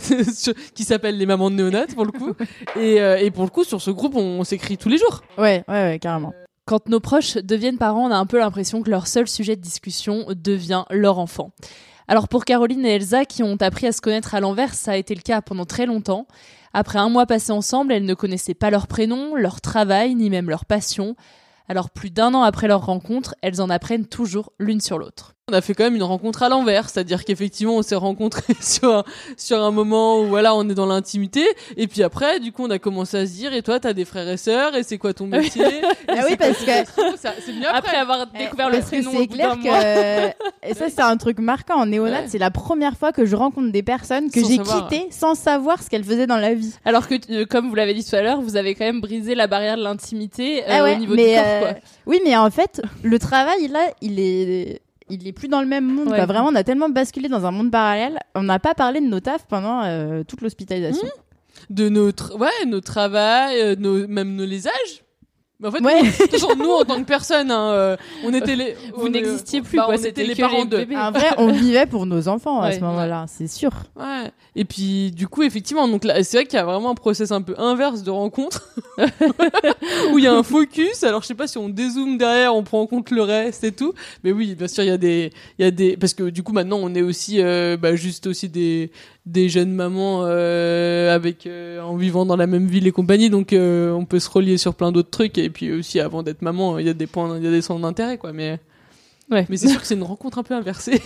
[0.74, 2.32] qui s'appelle les mamans de néonates pour le coup
[2.76, 5.22] et, euh, et pour le coup sur ce groupe on, on s'écrit tous les jours
[5.38, 6.32] Ouais, ouais, ouais, carrément.
[6.66, 9.60] Quand nos proches deviennent parents, on a un peu l'impression que leur seul sujet de
[9.60, 11.50] discussion devient leur enfant.
[12.10, 14.96] Alors pour Caroline et Elsa, qui ont appris à se connaître à l'envers, ça a
[14.96, 16.26] été le cas pendant très longtemps.
[16.72, 20.50] Après un mois passé ensemble, elles ne connaissaient pas leur prénom, leur travail, ni même
[20.50, 21.14] leur passion.
[21.68, 25.36] Alors plus d'un an après leur rencontre, elles en apprennent toujours l'une sur l'autre.
[25.50, 28.90] On a fait quand même une rencontre à l'envers, c'est-à-dire qu'effectivement on s'est rencontrés sur
[28.98, 29.04] un,
[29.36, 31.44] sur un moment où voilà on est dans l'intimité,
[31.76, 34.04] et puis après du coup on a commencé à se dire et toi t'as des
[34.04, 35.64] frères et sœurs et c'est quoi ton métier?
[36.08, 36.90] Ah oui, c'est parce que-
[37.44, 37.96] c'est mieux Après après.
[37.96, 41.76] avoir découvert le Parce que prénom c'est clair que et ça c'est un truc marquant
[41.80, 42.24] en néonat, Ouais.
[42.28, 45.88] c'est la première fois que je rencontre des personnes que j'ai quittées sans savoir ce
[45.90, 46.72] qu'elles faisaient dans la vie.
[46.84, 49.34] Alors que, euh, comme vous l'avez dit tout à l'heure, vous avez quand même brisé
[49.34, 51.44] la barrière de l'intimité euh, Ah ouais, au niveau mais du corps.
[51.46, 51.80] euh, Quoi.
[52.06, 55.84] oui, mais en fait, le travail là, il est il est plus dans le même
[55.86, 56.08] monde.
[56.08, 56.16] Ouais.
[56.16, 56.26] quoi.
[56.26, 58.18] Vraiment, on a tellement basculé dans un monde parallèle.
[58.34, 61.08] On n'a pas parlé de nos tafs pendant euh, toute l'hospitalisation.
[61.68, 64.89] de notre ouais notre travail euh, nos même nos les âges
[65.60, 66.02] mais en fait Ouais.
[66.02, 69.76] nous, façon, nous en tant que personne hein, euh, on était les Vous n'existiez plus,
[69.76, 70.96] bah, quoi, on c'était était les parents les de bébés.
[70.96, 73.70] En vrai, on vivait pour nos enfants à ce moment-là, c'est sûr.
[73.96, 74.30] Ouais.
[74.56, 77.30] Et puis du coup effectivement donc là c'est vrai qu'il y a vraiment un process
[77.30, 78.68] un peu inverse de rencontre
[80.12, 81.04] où il y a un focus.
[81.04, 83.72] Alors je sais pas si on dézoome derrière, on prend en compte le reste et
[83.72, 83.92] tout.
[84.24, 86.42] Mais oui, bien sûr il y a des il y a des parce que du
[86.42, 88.90] coup maintenant on est aussi euh, bah, juste aussi des
[89.26, 93.52] des jeunes mamans euh, avec euh, en vivant dans la même ville et compagnie donc
[93.52, 96.78] euh, on peut se relier sur plein d'autres trucs et puis aussi avant d'être maman
[96.78, 98.58] il y a des points il y a des centres d'intérêt quoi mais
[99.30, 99.46] Ouais.
[99.48, 101.00] mais c'est sûr que c'est une rencontre un peu inversée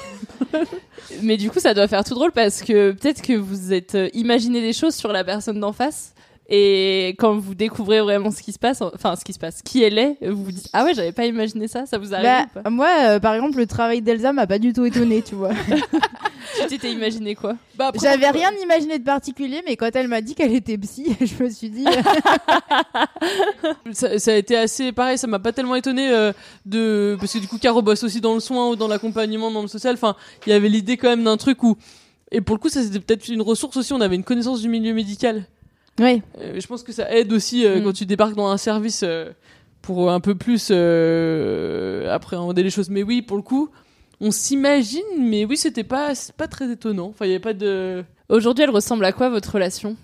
[1.23, 4.61] Mais du coup, ça doit faire tout drôle parce que peut-être que vous êtes imaginé
[4.61, 6.15] des choses sur la personne d'en face.
[6.49, 9.83] Et quand vous découvrez vraiment ce qui se passe, enfin ce qui se passe, qui
[9.83, 12.45] elle est, vous vous dites ah ouais j'avais pas imaginé ça, ça vous arrive Bah,
[12.57, 12.71] ou pas?
[12.71, 15.53] moi, euh, par exemple, le travail d'Elsa m'a pas du tout étonné, tu vois.
[16.61, 17.57] Tu t'étais imaginé quoi?
[17.75, 21.17] Bah, après, J'avais rien imaginé de particulier, mais quand elle m'a dit qu'elle était psy,
[21.21, 21.85] je me suis dit.
[23.93, 26.33] ça, ça a été assez pareil ça m'a pas tellement étonné euh,
[26.67, 29.63] de parce que du coup Caro bosse aussi dans le soin ou dans l'accompagnement dans
[29.63, 31.77] le social enfin il y avait l'idée quand même d'un truc où
[32.31, 34.69] et pour le coup ça c'était peut-être une ressource aussi on avait une connaissance du
[34.69, 35.47] milieu médical
[36.01, 36.23] Oui.
[36.41, 37.85] Euh, je pense que ça aide aussi euh, Mm.
[37.85, 39.31] quand tu débarques dans un service euh,
[39.83, 43.71] pour un peu plus euh, appréhender les choses mais oui pour le coup
[44.21, 47.09] on s'imagine, mais oui, c'était pas, pas très étonnant.
[47.09, 48.05] Enfin, il y avait pas de.
[48.29, 49.97] Aujourd'hui, elle ressemble à quoi votre relation?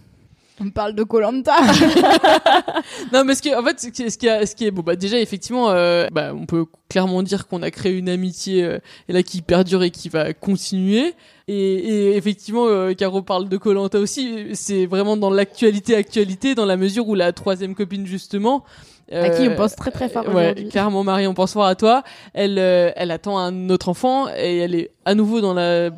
[0.63, 1.57] On parle de Colanta.
[3.13, 4.11] non, mais ce qui, en fait, ce qui, est-
[4.47, 7.93] ce ce bon, bah déjà effectivement, euh, bah, on peut clairement dire qu'on a créé
[7.97, 11.15] une amitié euh, et là qui perdure et qui va continuer.
[11.49, 14.49] Et, et effectivement, euh, Caro parle de Colanta aussi.
[14.55, 18.65] C'est vraiment dans l'actualité, actualité, dans la mesure où la troisième copine justement.
[19.13, 20.69] À qui on euh, pense très très fort Ouais, aujourd'hui.
[20.69, 22.05] clairement Marie, on pense fort à toi.
[22.33, 25.91] Elle, euh, elle attend un autre enfant et elle est à nouveau dans la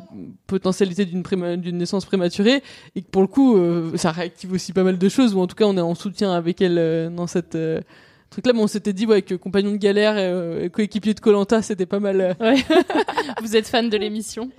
[0.47, 1.23] potentialité d'une
[1.57, 2.63] d'une naissance prématurée
[2.95, 5.47] et que pour le coup, euh, ça réactive aussi pas mal de choses ou en
[5.47, 7.81] tout cas on est en soutien avec elle dans cette euh,
[8.33, 8.53] truc là.
[8.53, 11.85] Mais on s'était dit ouais que compagnon de galère et euh, coéquipier de Colanta c'était
[11.85, 12.19] pas mal.
[12.21, 12.33] euh.
[12.39, 12.55] Ouais.
[13.41, 14.49] Vous êtes fan de l'émission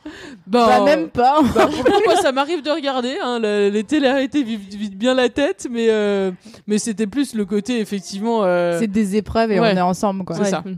[0.46, 1.42] Bah, Bah, même pas.
[1.54, 3.16] Bah, pour le coup, moi, ça m'arrive de regarder.
[3.22, 6.30] Hein, le- les télé-réalités vivent, vivent bien la tête, mais euh,
[6.66, 8.44] mais c'était plus le côté effectivement.
[8.44, 9.72] euh, C'est des épreuves et ouais.
[9.74, 10.36] on est ensemble, quoi.
[10.36, 10.62] C'est ça.
[10.64, 10.76] Mm.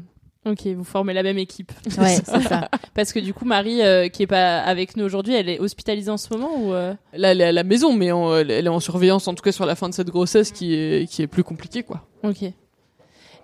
[0.51, 1.73] Ok, vous formez la même équipe.
[1.99, 2.69] Ouais, c'est ça.
[2.95, 6.11] Parce que du coup, Marie, euh, qui est pas avec nous aujourd'hui, elle est hospitalisée
[6.11, 6.95] en ce moment ou euh?
[7.15, 9.51] Là, elle est à la maison, mais en- elle est en surveillance, en tout cas
[9.51, 12.07] sur la fin de cette grossesse, qui est qui est plus compliquée, quoi.
[12.23, 12.45] Ok.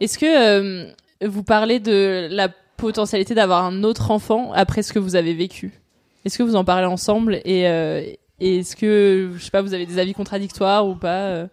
[0.03, 0.93] Est-ce que euh,
[1.25, 5.81] vous parlez de la potentialité d'avoir un autre enfant après ce que vous avez vécu?
[6.25, 8.03] Est-ce que vous en parlez ensemble et, euh,
[8.41, 11.47] et est-ce que je sais pas, vous avez des avis contradictoires ou pas euh?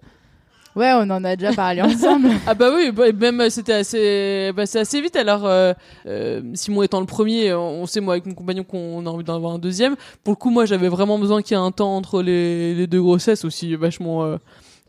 [0.75, 2.29] Ouais, on en a déjà parlé ensemble.
[2.47, 5.15] Ah bah oui, bah, même euh, c'était assez, bah, c'est assez vite.
[5.15, 5.73] Alors euh,
[6.07, 9.35] euh, Simon étant le premier, on sait moi avec mon compagnon qu'on a envie d'en
[9.35, 9.95] avoir un deuxième.
[10.23, 12.87] Pour le coup, moi j'avais vraiment besoin qu'il y ait un temps entre les, les
[12.87, 14.37] deux grossesses aussi, vachement euh,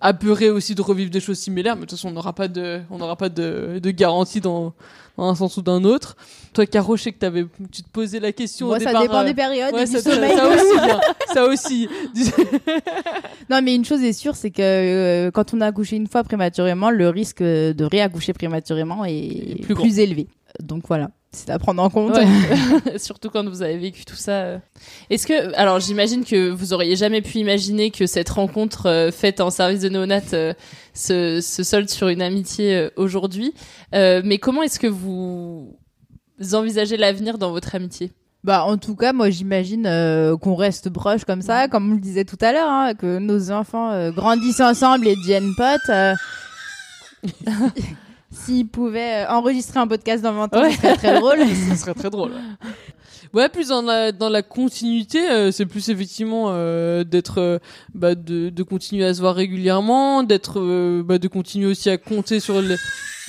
[0.00, 1.74] apeuré aussi de revivre des choses similaires.
[1.76, 4.72] Mais de toute façon, on n'aura pas de, on n'aura pas de, de garantie dans,
[5.16, 6.16] dans un sens ou d'un autre.
[6.52, 9.02] Toi, Caro, je sais que t'avais, tu te posais la question Moi, au ça départ.
[9.02, 10.34] dépend euh, des périodes ouais, et du ça, sommeil.
[10.36, 11.00] ça aussi, bien.
[11.34, 11.88] ça aussi.
[13.50, 16.22] Non, mais une chose est sûre, c'est que euh, quand on a accouché une fois
[16.22, 20.28] prématurément, le risque euh, de réaccoucher prématurément est plus élevé.
[20.60, 22.16] Donc voilà, c'est à prendre en compte.
[22.16, 22.98] Ouais.
[22.98, 24.32] Surtout quand vous avez vécu tout ça.
[24.32, 24.58] euh.
[25.10, 29.40] Est-ce que, alors j'imagine que vous auriez jamais pu imaginer que cette rencontre euh, faite
[29.40, 30.54] en service de néonat euh,
[30.92, 33.54] se, se solde sur une amitié euh, aujourd'hui.
[33.92, 35.76] Mais comment est-ce que vous
[36.52, 38.10] envisagez l'avenir dans votre amitié?
[38.42, 39.82] Bah, en tout cas, moi, j'imagine
[40.40, 43.50] qu'on reste proche comme ça, comme on le disait tout à l'heure, hein, que nos
[43.50, 45.90] enfants grandissent ensemble et deviennent potes.
[48.32, 50.70] S'ils pouvaient euh, enregistrer un podcast dans 20 ans, Ouais.
[50.74, 51.38] ce serait très drôle.
[51.68, 52.32] Ça serait très drôle.
[53.32, 57.58] Ouais, plus dans la, dans la continuité, euh, c'est plus effectivement euh, d'être, euh,
[57.94, 61.96] bah, de, de continuer à se voir régulièrement, d'être, euh, bah, de continuer aussi à
[61.98, 62.76] compter sur les,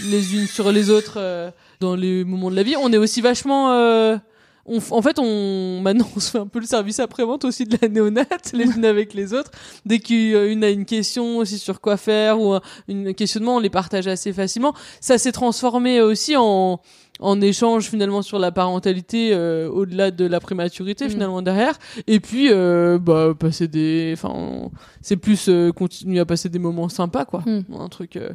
[0.10, 2.76] les unes sur les autres euh, dans les moments de la vie.
[2.78, 4.18] On est aussi vachement, euh,
[4.66, 7.78] on, en fait, on maintenant on se fait un peu le service après-vente aussi de
[7.82, 9.52] la néonate, les unes avec les autres.
[9.86, 13.70] Dès qu'une a une question aussi sur quoi faire ou un une questionnement, on les
[13.70, 14.74] partage assez facilement.
[15.00, 16.80] Ça s'est transformé aussi en
[17.20, 21.10] en échange finalement sur la parentalité euh, au-delà de la prématurité Mm.
[21.10, 26.50] finalement derrière et puis euh, bah passer des enfin c'est plus euh, continuer à passer
[26.50, 27.62] des moments sympas quoi Mm.
[27.80, 28.30] un truc euh,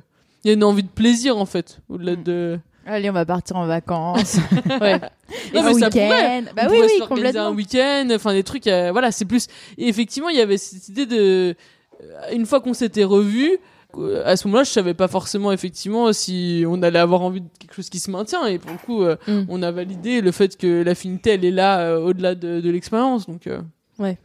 [0.44, 3.56] il y a une envie de plaisir en fait au-delà de Allez, on va partir
[3.56, 4.36] en vacances.
[4.80, 4.98] Ouais.
[5.54, 5.88] non, Un mais ça week-end.
[5.90, 6.42] pourrait.
[6.54, 7.42] Bah On oui, oui, se complètement.
[7.46, 9.48] un week-end, enfin des trucs, euh, voilà, c'est plus.
[9.78, 11.54] Et effectivement, il y avait cette idée de.
[12.02, 13.58] euh, Une fois qu'on s'était revus,
[13.98, 17.48] euh, à ce moment-là, je savais pas forcément effectivement si on allait avoir envie de
[17.58, 18.46] quelque chose qui se maintient.
[18.46, 19.46] Et pour le coup, euh, Mm.
[19.48, 23.26] on a validé le fait que l'affinité, elle est là euh, au-delà de, de l'expérience.
[23.26, 23.46] Donc.
[23.46, 23.60] euh,
[23.98, 24.18] Ouais.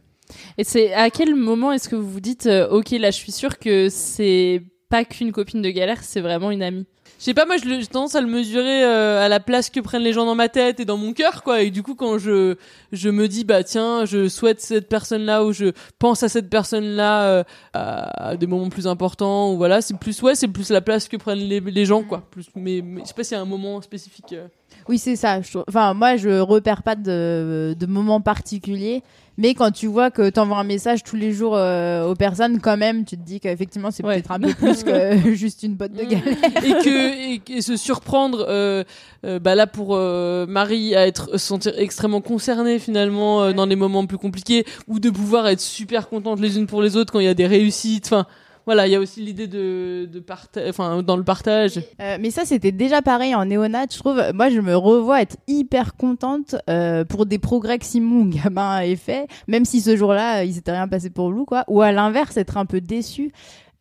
[0.58, 3.58] Et c'est à quel moment est-ce que vous vous dites, ok, là, je suis sûre
[3.58, 6.86] que c'est pas qu'une copine de galère, c'est vraiment une amie?
[7.22, 10.02] Je sais pas, moi j'ai tendance à le mesurer euh, à la place que prennent
[10.02, 11.62] les gens dans ma tête et dans mon cœur, quoi.
[11.62, 12.56] Et du coup, quand je
[12.90, 15.66] je me dis bah tiens, je souhaite cette personne-là ou je
[16.00, 17.44] pense à cette personne-là euh,
[17.74, 21.16] à, des moments plus importants ou voilà, c'est plus ouais, c'est plus la place que
[21.16, 22.24] prennent les, les gens, quoi.
[22.28, 24.32] Plus, mais, mais je sais pas s'il y a un moment spécifique.
[24.32, 24.48] euh.
[24.88, 25.38] Oui, c'est ça.
[25.68, 29.04] Enfin, moi, je repère pas de, de moment particulier.
[29.38, 32.76] Mais quand tu vois que t'envoies un message tous les jours euh, aux personnes, quand
[32.76, 34.14] même, tu te dis qu'effectivement, c'est Ouais.
[34.16, 36.22] peut-être un peu plus que juste une botte de galère.
[36.64, 38.84] et que et, et se surprendre euh,
[39.24, 43.66] euh, bah là pour euh, Marie à être se sentir extrêmement concernée finalement euh, dans
[43.66, 47.12] les moments plus compliqués ou de pouvoir être super contente les unes pour les autres
[47.12, 48.26] quand il y a des réussites enfin
[48.66, 52.30] voilà il y a aussi l'idée de de partage enfin dans le partage Euh, mais
[52.30, 54.20] ça, c'était déjà pareil en néonat, je trouve.
[54.34, 58.96] Moi, je me revois être hyper contente euh, pour des progrès que Simon, gamin, avait
[58.96, 61.64] fait, même si ce jour-là, euh, il s'était rien passé pour Lou, quoi.
[61.68, 63.32] Ou à l'inverse, être un peu déçu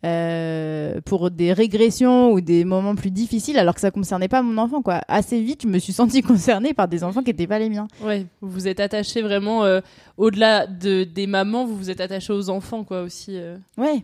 [0.04, 4.58] euh, pour des régressions ou des moments plus difficiles, alors que ça concernait pas mon
[4.58, 5.02] enfant, quoi.
[5.08, 7.88] Assez vite, je me suis sentie concernée par des enfants qui étaient pas les miens.
[8.04, 9.80] Ouais, vous vous êtes attaché vraiment euh,
[10.18, 13.32] au-delà de des mamans, vous vous êtes attaché aux enfants quoi aussi.
[13.36, 13.58] euh.
[13.78, 14.04] Ouais.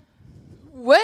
[0.88, 0.98] Ouais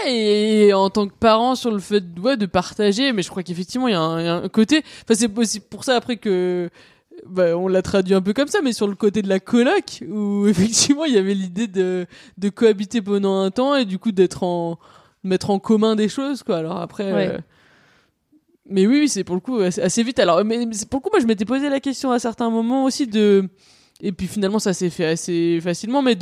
[0.67, 3.87] et, en tant que parent sur le fait ouais, de partager mais je crois qu'effectivement
[3.87, 6.17] il y, a un- il y a un côté enfin c'est aussi pour ça après
[6.17, 6.69] que
[7.27, 10.03] bah, on l'a traduit un peu comme ça, mais sur le côté de la coloc,
[10.09, 12.05] où effectivement il y avait l'idée de,
[12.37, 14.77] de cohabiter pendant un temps et du coup d'être en
[15.23, 16.57] mettre en commun des choses, quoi.
[16.57, 17.13] Alors après.
[17.13, 17.27] Ouais.
[17.29, 17.37] euh,
[18.67, 20.19] Mais oui, oui, c'est pour le coup assez, assez vite.
[20.19, 23.07] Alors, mais, pour le coup, moi, je m'étais posé la question à certains moments aussi
[23.07, 23.47] de.
[24.01, 26.17] Et puis finalement, ça s'est fait assez facilement, mais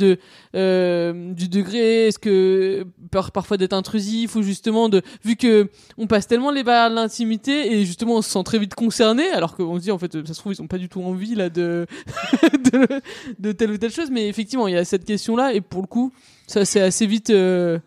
[0.54, 5.68] euh, du degré, est-ce que peur parfois d'être intrusif ou justement de vu que
[5.98, 9.28] on passe tellement les barrières de l'intimité et justement on se sent très vite concerné,
[9.30, 11.34] alors qu'on se dit en fait ça se trouve ils ont pas du tout envie
[11.34, 11.86] là de
[13.40, 15.80] de, telle ou telle chose, mais effectivement il y a cette question là et pour
[15.80, 16.12] le coup
[16.46, 17.78] ça c'est assez vite euh,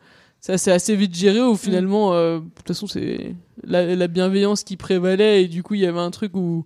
[0.42, 4.78] ça c'est assez vite géré où finalement euh, de toute façon c'est la bienveillance qui
[4.78, 6.66] prévalait et du coup il y avait un truc où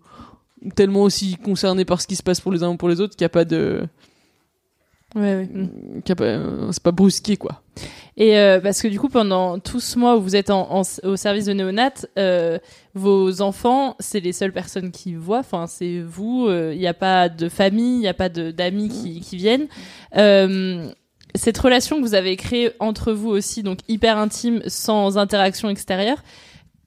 [0.76, 3.16] tellement aussi concerné par ce qui se passe pour les uns ou pour les autres
[3.16, 3.84] qu'il n'y a pas de
[5.16, 5.49] Ouais, ouais.
[6.22, 7.64] euh, c'est pas brusqué quoi
[8.16, 10.84] Et euh, parce que du coup, pendant tout ce mois où vous êtes en, en-
[11.03, 12.60] au service de néonat, euh,
[12.93, 15.39] vos enfants, c'est les seules personnes qui voient.
[15.39, 16.47] Enfin, c'est vous.
[16.51, 19.68] Il n'y a pas de famille, il n'y a pas d'amis qui, qui viennent.
[20.16, 20.91] Euh,
[21.34, 26.22] cette relation que vous avez créée entre vous aussi, donc hyper intime, sans interaction extérieure.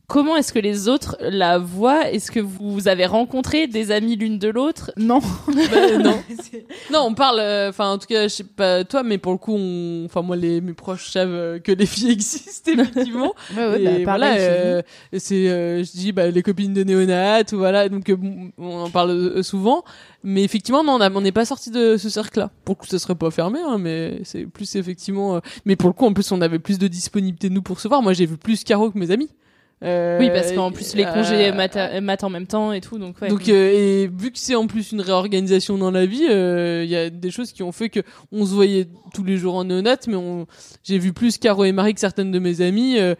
[0.08, 2.10] Comment est-ce que les autres la voient?
[2.10, 4.90] Est-ce que vous avez rencontré des amis l'une de l'autre?
[4.98, 5.20] Non.
[5.48, 6.22] Bah, non.
[6.92, 7.38] non, on parle.
[7.40, 10.20] euh, Enfin, en tout cas, je sais pas toi, mais pour le coup, on- enfin
[10.20, 13.32] moi, les mes proches savent euh, que les filles existent effectivement.
[13.56, 14.82] Ouais, ouais, et bah, voilà, euh,
[15.16, 18.16] c'est, euh, je dis, bah, les copines de néonat, ou voilà, donc euh,
[18.58, 19.82] on en parle euh, souvent.
[20.24, 22.50] Mais effectivement, non, on n'est pas sorti de ce cercle-là.
[22.66, 25.36] Pour le coup, ça serait pas fermé, hein, mais c'est plus effectivement.
[25.36, 27.88] euh, mais pour le coup, en plus, on avait plus de disponibilité nous pour se
[27.88, 28.02] voir.
[28.02, 29.30] Moi, j'ai vu plus Caro que mes amis.
[29.82, 32.98] Euh, Oui, parce qu'en plus les congés euh, matent mat en même temps et tout,
[32.98, 33.28] donc ouais.
[33.28, 36.90] donc euh, et vu que c'est en plus une réorganisation dans la vie, euh, il
[36.90, 39.64] y a des choses qui ont fait que on se voyait tous les jours en
[39.64, 40.46] néonat, mais on
[40.84, 43.14] j'ai vu plus Caro et Marie que certaines de mes amies euh,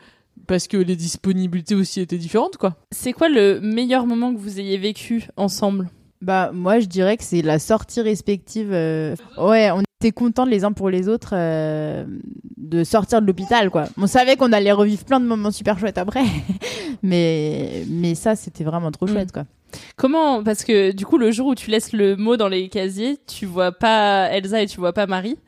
[0.47, 2.77] parce que les disponibilités aussi étaient différentes quoi.
[2.91, 5.89] C'est quoi le meilleur moment que vous ayez vécu ensemble?
[6.23, 8.71] Bah moi je dirais que c'est la sortie respective.
[8.73, 12.05] euh, Ouais, on était contents les uns pour les autres euh,
[12.57, 13.85] de sortir de l'hôpital quoi.
[13.99, 16.23] On savait qu'on allait revivre plein de moments super chouettes après,
[17.03, 19.45] mais mais ça c'était vraiment trop chouette quoi.
[19.97, 23.19] Comment Parce que du coup, le jour où tu laisses le mot dans les casiers,
[23.27, 25.39] tu vois pas Elsa et tu vois pas Marie?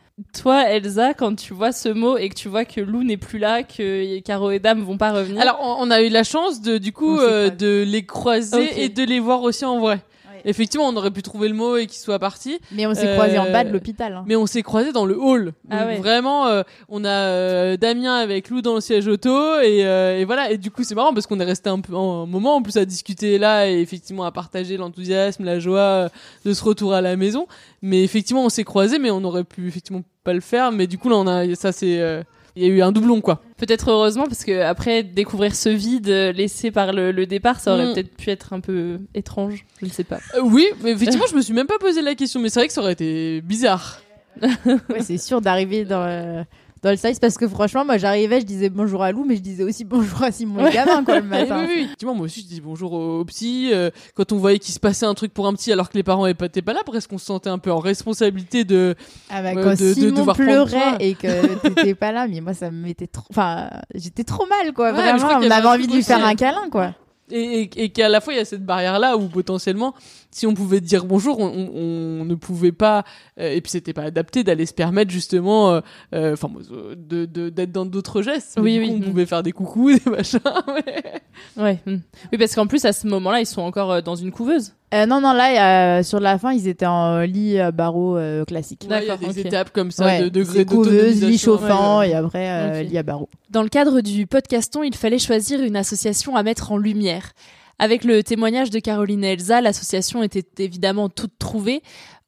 [0.41, 3.39] Toi, Elsa, quand tu vois ce mot et que tu vois que Lou n'est plus
[3.39, 5.43] là, que Caro et Dame vont pas revenir?
[5.43, 8.57] Alors on on a eu la chance de du coup On euh, de les croiser
[8.70, 8.79] Ok.
[8.79, 10.01] et de les voir aussi en vrai.
[10.45, 12.59] Effectivement, on aurait pu trouver le mot et qu'ils soient partis.
[12.72, 14.24] Mais on s'est croisés en bas de l'hôpital, hein.
[14.26, 15.53] Mais on s'est croisés dans le hall.
[15.70, 15.97] Ah ouais.
[15.99, 20.24] Vraiment, euh, on a euh, Damien avec Lou dans le siège auto et, euh, et
[20.24, 20.51] voilà.
[20.51, 22.76] Et du coup, c'est marrant parce qu'on est resté un peu un moment en plus
[22.76, 26.09] à discuter là et effectivement à partager l'enthousiasme, la joie euh,
[26.45, 27.47] de ce retour à la maison.
[27.82, 30.72] Mais effectivement, on s'est croisés, mais on aurait pu effectivement pas le faire.
[30.72, 32.22] Mais du coup, là, on a ça, c'est euh,
[32.57, 33.43] il y a eu un doublon quoi.
[33.57, 37.75] Peut-être heureusement, parce que après découvrir ce vide euh, laissé par le, le départ, ça
[37.75, 37.95] aurait Mm.
[37.95, 39.65] peut-être pu être un peu étrange.
[39.81, 40.19] Je ne sais pas.
[40.37, 42.67] Euh, oui, mais effectivement, je me suis même pas posé la question, mais c'est vrai
[42.69, 44.01] que ça aurait été bizarre.
[44.43, 46.45] Ouais, c'est sûr d'arriver dans le,
[46.85, 49.41] dans le service parce que franchement, moi j'arrivais, je disais bonjour à Lou, mais je
[49.41, 51.61] disais aussi bonjour à Simon le gamin quoi le matin.
[51.62, 51.82] Oui, oui, oui.
[51.85, 53.70] Effectivement, moi aussi, je dis bonjour au, au petit.
[53.72, 56.03] euh, quand on voyait qu'il se passait un truc pour un petit alors que les
[56.03, 58.95] parents n'étaient pas là, presque on se sentait un peu en responsabilité de.
[59.30, 62.70] Ah bah, euh, quand de Simon pleurait et que t'étais pas là, mais moi ça
[62.70, 63.24] me mettait trop.
[63.30, 64.93] Enfin, j'étais trop mal quoi.
[64.93, 66.95] Ouais, Vraiment, on avait envie de lui faire aussi, un câlin quoi.
[67.30, 69.95] Et, et, et qu'à la fois, il y a cette barrière-là où potentiellement,
[70.35, 73.05] si on pouvait dire bonjour, on, on- on ne pouvait pas,
[73.39, 75.80] euh, et puis c'était pas adapté d'aller se permettre justement, euh,
[76.14, 78.59] euh, enfin, euh, de de- d'être dans d'autres gestes.
[78.61, 78.89] Oui, oui.
[78.89, 79.05] coup, on Mm.
[79.11, 80.41] pouvait faire des coucous, des machins.
[80.68, 81.12] ouais.
[81.57, 81.78] Ouais.
[81.87, 81.97] mm.
[82.32, 84.72] Oui, parce qu'en plus à ce moment-là, ils sont encore dans une couveuse.
[84.93, 88.45] Euh, non non là euh, sur la fin ils étaient en lit euh, barreau euh,
[88.45, 88.87] classique.
[88.89, 89.47] Ouais, il y a des ok.
[89.47, 92.11] étapes comme ça Ouais, de degré couveuse, lit chauffant Ouais, ouais.
[92.11, 93.28] et après euh, lit à barreau.
[93.51, 97.32] Dans le cadre du podcaston, il fallait choisir une association à mettre en lumière.
[97.79, 101.83] Avec le témoignage de Caroline Elsa, l'association était évidemment toute trouvée.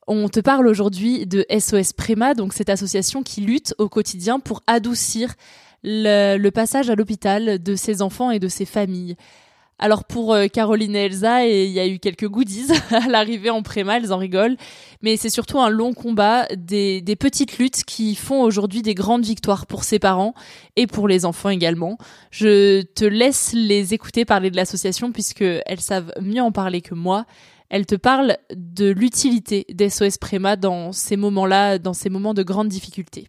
[0.09, 4.63] On te parle aujourd'hui de SOS Préma, donc cette association qui lutte au quotidien pour
[4.67, 5.35] adoucir
[5.83, 9.17] le, le passage à l'hôpital de ses enfants et de ses familles.
[9.79, 13.63] Alors pour euh, Caroline et Elsa, il y a eu quelques goodies à l'arrivée en
[13.63, 14.57] Préma, elles en rigolent,
[15.03, 19.25] mais c'est surtout un long combat, des, des petites luttes qui font aujourd'hui des grandes
[19.25, 20.33] victoires pour ses parents
[20.77, 21.99] et pour les enfants également.
[22.31, 26.95] Je te laisse les écouter parler de l'association puisque elles savent mieux en parler que
[26.95, 27.27] moi.
[27.69, 32.69] Elles te parlent de l'utilité d'SOS Préma dans ces moments-là, dans ces moments de grande
[32.69, 33.29] difficulté.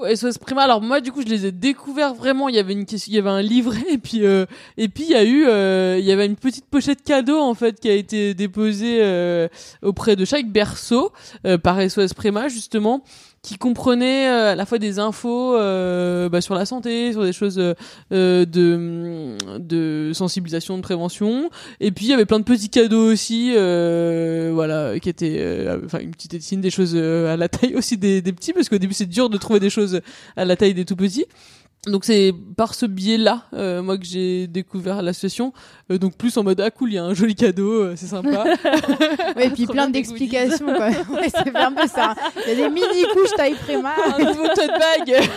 [0.00, 0.62] SOS Prima.
[0.62, 2.48] Alors moi, du coup, je les ai découverts vraiment.
[2.48, 4.46] Il y avait une il y avait un livret et puis euh,
[4.76, 7.54] et puis il y a eu, euh, il y avait une petite pochette cadeau en
[7.54, 9.48] fait qui a été déposée euh,
[9.82, 11.12] auprès de chaque berceau
[11.46, 13.02] euh, par SOS Prima justement
[13.42, 17.32] qui comprenait euh, à la fois des infos euh, bah, sur la santé, sur des
[17.32, 17.60] choses
[18.12, 21.50] euh, de, sensibilisation, de prévention.
[21.80, 26.10] Et puis il y avait plein de petits cadeaux aussi, voilà, qui étaient, enfin une
[26.10, 29.30] petite étine, des choses à la taille aussi des petits, parce qu'au début c'est dur
[29.30, 30.00] de trouver des choses
[30.36, 31.26] à la taille des tout petits.
[31.86, 35.52] Donc c'est par ce biais-là, euh, moi que j'ai découvert l'association.
[35.90, 38.06] Euh, donc plus en mode ah cool, il y a un joli cadeau, euh, c'est
[38.06, 38.44] sympa.
[39.36, 40.88] Ouais, et puis plein d'explications, quoi.
[41.10, 42.14] Ouais, c'est un peu ça.
[42.46, 43.94] Il y a des mini couches taille préma.
[44.16, 45.30] un nouveau tote bag.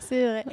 [0.00, 0.44] C'est vrai.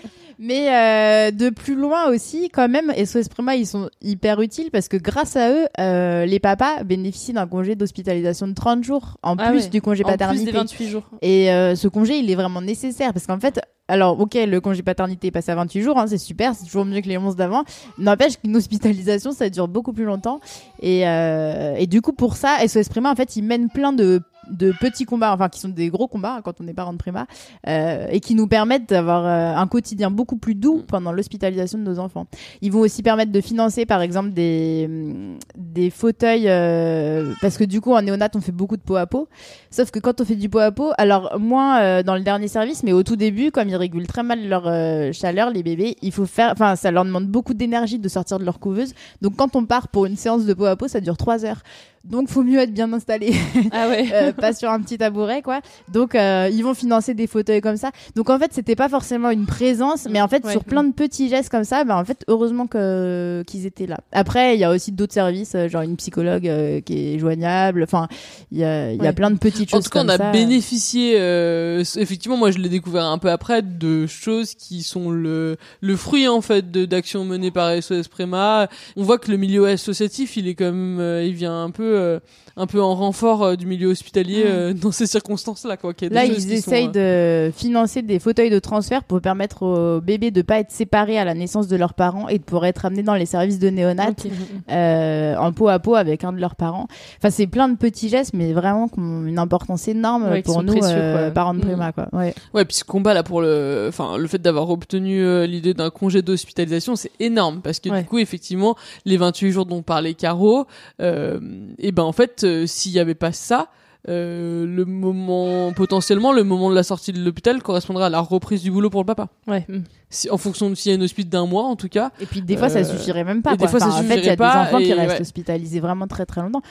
[0.44, 4.88] Mais euh, de plus loin aussi, quand même, SOS Prima, ils sont hyper utiles parce
[4.88, 9.36] que grâce à eux, euh, les papas bénéficient d'un congé d'hospitalisation de 30 jours en
[9.38, 9.70] Ah plus ouais.
[9.70, 10.46] du congé En plus paternité.
[10.46, 11.04] des 28 jours.
[11.22, 14.82] Et euh, ce congé, il est vraiment nécessaire parce qu'en fait, alors ok, le congé
[14.82, 17.36] paternité est passé à 28 jours, hein, c'est super, c'est toujours mieux que les 11
[17.36, 17.64] d'avant.
[18.00, 20.40] N'empêche qu'une hospitalisation, ça dure beaucoup plus longtemps.
[20.82, 24.22] Et, euh, et du coup, pour ça, SOS Prima, en fait, ils mènent plein de
[24.52, 26.98] de petits combats, enfin qui sont des gros combats hein, quand on est parent de
[26.98, 27.26] Prima,
[27.68, 31.84] euh, et qui nous permettent d'avoir euh, un quotidien beaucoup plus doux pendant l'hospitalisation de
[31.84, 32.28] nos enfants.
[32.62, 37.64] Ils vont aussi permettre de financer, par exemple, des hum, des fauteuils, euh, parce que
[37.64, 39.28] du coup en néonat on fait beaucoup de peau à peau.
[39.70, 42.48] Sauf que quand on fait du peau à peau, alors moins euh, dans le dernier
[42.48, 45.96] service, mais au tout début, comme ils régulent très mal leur euh, chaleur, les bébés,
[46.02, 48.94] il faut faire, enfin ça leur demande beaucoup d'énergie de sortir de leur couveuse.
[49.22, 51.62] Donc quand on part pour une séance de peau à peau, ça dure trois heures.
[52.04, 53.34] Donc faut mieux être bien installé.
[53.72, 54.08] Ah ouais.
[54.14, 55.62] Euh, pas sur un petit tabouret quoi.
[55.94, 57.92] Donc euh, ils vont financer des fauteuils comme ça.
[58.16, 60.52] Donc en fait c'était pas forcément une présence, mais en fait Ouais.
[60.52, 64.00] sur plein de petits gestes comme ça, bah en fait heureusement que qu'ils étaient là.
[64.12, 67.84] Après il y a aussi d'autres services, euh, genre une psychologue euh, qui est joignable.
[67.84, 68.08] Enfin
[68.52, 69.14] il y a y a Ouais.
[69.14, 70.32] plein de petites En choses tout cas, on a ça.
[70.32, 71.16] bénéficié.
[71.20, 75.96] euh, effectivement, moi, je l'ai découvert un peu après de choses qui sont le le
[75.96, 78.68] fruit en fait d'actions menées par SOS Préma.
[78.98, 81.91] On voit que le milieu associatif, il est quand même, euh, il vient un peu
[81.92, 82.20] euh,
[82.58, 84.48] un peu en renfort euh, du milieu hospitalier Mm.
[84.48, 85.94] euh, dans ces circonstances-là, quoi.
[86.10, 90.42] Là, ils essayent sont, de financer des fauteuils de transfert pour permettre aux bébés de
[90.42, 93.16] pas être séparés à la naissance de leurs parents et de pouvoir être amenés dans
[93.16, 94.12] les services de néonat
[94.70, 96.88] en peau à peau avec un de leurs parents.
[97.18, 100.64] Enfin, c'est plein de petits gestes, mais vraiment qui ont une importance énorme Ouais, pour
[100.64, 101.62] nous, précieux, parents de Mm.
[101.62, 102.08] Prima, quoi.
[102.14, 102.34] Ouais.
[102.54, 106.22] Ouais, puis ce combat là pour le, enfin le fait d'avoir obtenu l'idée d'un congé
[106.22, 108.02] d'hospitalisation, c'est énorme parce que Ouais.
[108.02, 108.76] du coup effectivement
[109.06, 110.66] les 28 jours dont parlait Caro,
[111.02, 111.40] euh,
[111.82, 113.68] et ben en fait euh, s'il y avait pas ça,
[114.08, 118.64] euh, le moment potentiellement le moment de la sortie de l'hôpital correspondra à la reprise
[118.64, 119.28] du boulot pour le papa.
[119.48, 119.68] Ouais.
[120.12, 122.12] Si, en fonction de s'il y a une hospice d'un mois en tout cas.
[122.22, 123.56] Et puis des fois, ça Euh, suffirait même pas.
[123.56, 125.22] des fois Enfin, ça en fait, il y a des enfants qui restent ouais.
[125.22, 126.62] hospitalisés vraiment très très longtemps.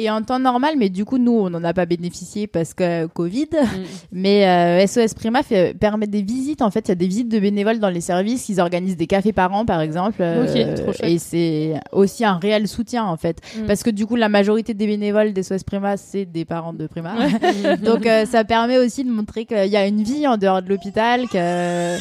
[0.00, 3.06] Et en temps normal, mais du coup, nous, on n'en a pas bénéficié parce que
[3.06, 3.48] Covid.
[3.52, 3.66] Mm.
[4.12, 6.62] Mais euh, SOS Prima fait, permet des visites.
[6.62, 8.48] En fait, il y a des visites de bénévoles dans les services.
[8.48, 10.22] Ils organisent des cafés par an, par exemple.
[10.22, 13.40] Ok, Euh, trop et c'est aussi un réel soutien, en fait.
[13.56, 13.66] Mm.
[13.66, 16.86] Parce que du coup, la majorité des bénévoles des SOS Prima, c'est des parents de
[16.86, 17.14] Prima.
[17.84, 20.68] Donc, euh, ça permet aussi de montrer qu'il y a une vie en dehors de
[20.68, 21.96] l'hôpital, que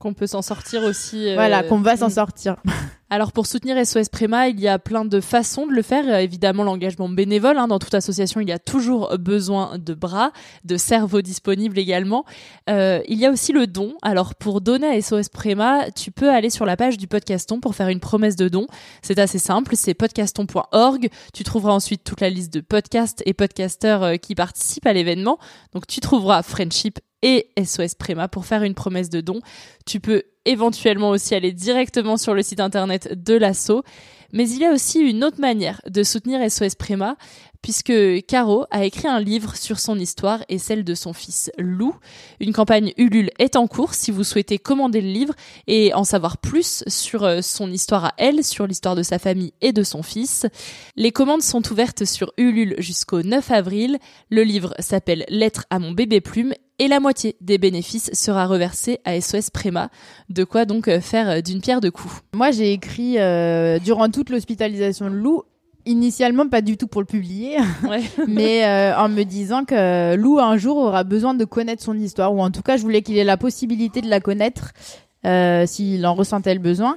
[0.00, 1.30] Qu'on peut s'en sortir aussi.
[1.30, 2.10] euh, voilà, qu'on va s'en mm.
[2.10, 2.56] sortir.
[3.12, 6.04] Alors pour soutenir SOS Préma, il y a plein de façons de le faire.
[6.08, 7.58] Euh, Évidemment, l'engagement bénévole.
[7.58, 7.66] hein.
[7.66, 10.30] Dans toute association, il y a toujours besoin de bras,
[10.64, 12.24] de cerveaux disponibles également.
[12.68, 13.94] Euh, il y a aussi le don.
[14.02, 17.74] Alors pour donner à SOS Préma, tu peux aller sur la page du podcaston pour
[17.74, 18.68] faire une promesse de don.
[19.02, 21.08] C'est assez simple, c'est podcaston.org.
[21.34, 25.38] Tu trouveras ensuite toute la liste de podcasts et podcasteurs euh, qui participent à l'événement.
[25.72, 29.40] Donc tu trouveras Friendship et SOS Préma pour faire une promesse de don.
[29.84, 33.82] Tu peux éventuellement aussi aller directement sur le site internet de l'asso.
[34.32, 37.16] Mais il y a aussi une autre manière de soutenir SOS Préma,
[37.62, 37.92] puisque
[38.26, 41.94] Caro a écrit un livre sur son histoire et celle de son fils Lou.
[42.38, 45.34] Une campagne Ulule est en cours si vous souhaitez commander le livre
[45.66, 49.52] et en savoir plus sur euh, son histoire à elle, sur l'histoire de sa famille
[49.60, 50.46] et de son fils.
[50.96, 53.98] Les commandes sont ouvertes sur Ulule jusqu'au 9 avril.
[54.30, 59.00] Le livre s'appelle Lettre à mon bébé plume et la moitié des bénéfices sera reversée
[59.04, 59.90] à SOS Préma.
[60.30, 62.22] De quoi donc euh, faire euh, d'une pierre deux coups.
[62.32, 65.42] Moi, j'ai écrit euh, durant toute l'hospitalisation de Lou.
[65.84, 67.56] Initialement, pas du tout pour le publier,
[68.28, 72.34] mais euh, en me disant que Lou un jour aura besoin de connaître son histoire,
[72.34, 74.72] ou en tout cas, je voulais qu'il ait la possibilité de la connaître
[75.26, 76.96] euh, s'il en ressentait le besoin.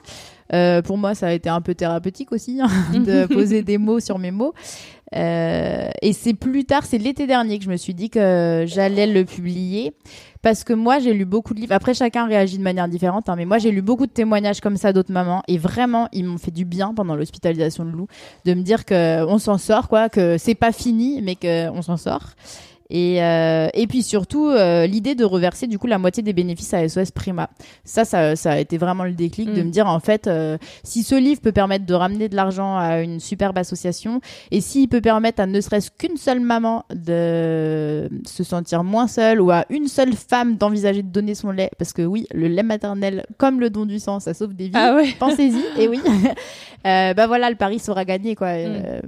[0.54, 4.00] Euh, pour moi, ça a été un peu thérapeutique aussi hein, de poser des mots
[4.00, 4.54] sur mes mots.
[5.16, 9.08] Euh, et c'est plus tard, c'est l'été dernier que je me suis dit que j'allais
[9.08, 9.94] le publier
[10.42, 11.74] parce que moi j'ai lu beaucoup de livres.
[11.74, 14.78] Après chacun réagit de manière différente, hein, mais moi j'ai lu beaucoup de témoignages comme
[14.78, 18.08] ça d'autres mamans et vraiment ils m'ont fait du bien pendant l'hospitalisation de Lou
[18.46, 21.82] de me dire que on s'en sort quoi, que c'est pas fini mais que on
[21.82, 22.32] s'en sort.
[22.90, 26.74] Et, euh, et puis surtout, euh, l'idée de reverser du coup la moitié des bénéfices
[26.74, 27.50] à SOS Prima.
[27.86, 29.66] Ça, ça, ça a été vraiment le déclic de Mm.
[29.66, 33.02] me dire en fait, euh, si ce livre peut permettre de ramener de l'argent à
[33.02, 34.22] une superbe association,
[34.52, 39.42] et s'il peut permettre à ne serait-ce qu'une seule maman de se sentir moins seule,
[39.42, 42.64] ou à une seule femme d'envisager de donner son lait, parce que oui, le lait
[42.64, 44.72] maternel, comme le don du sang, ça sauve des vies.
[44.76, 45.14] Ah ouais.
[45.20, 46.00] Pensez-y, et oui.
[46.86, 48.48] euh, bah voilà, le pari sera gagné quoi.
[48.48, 49.02] Euh,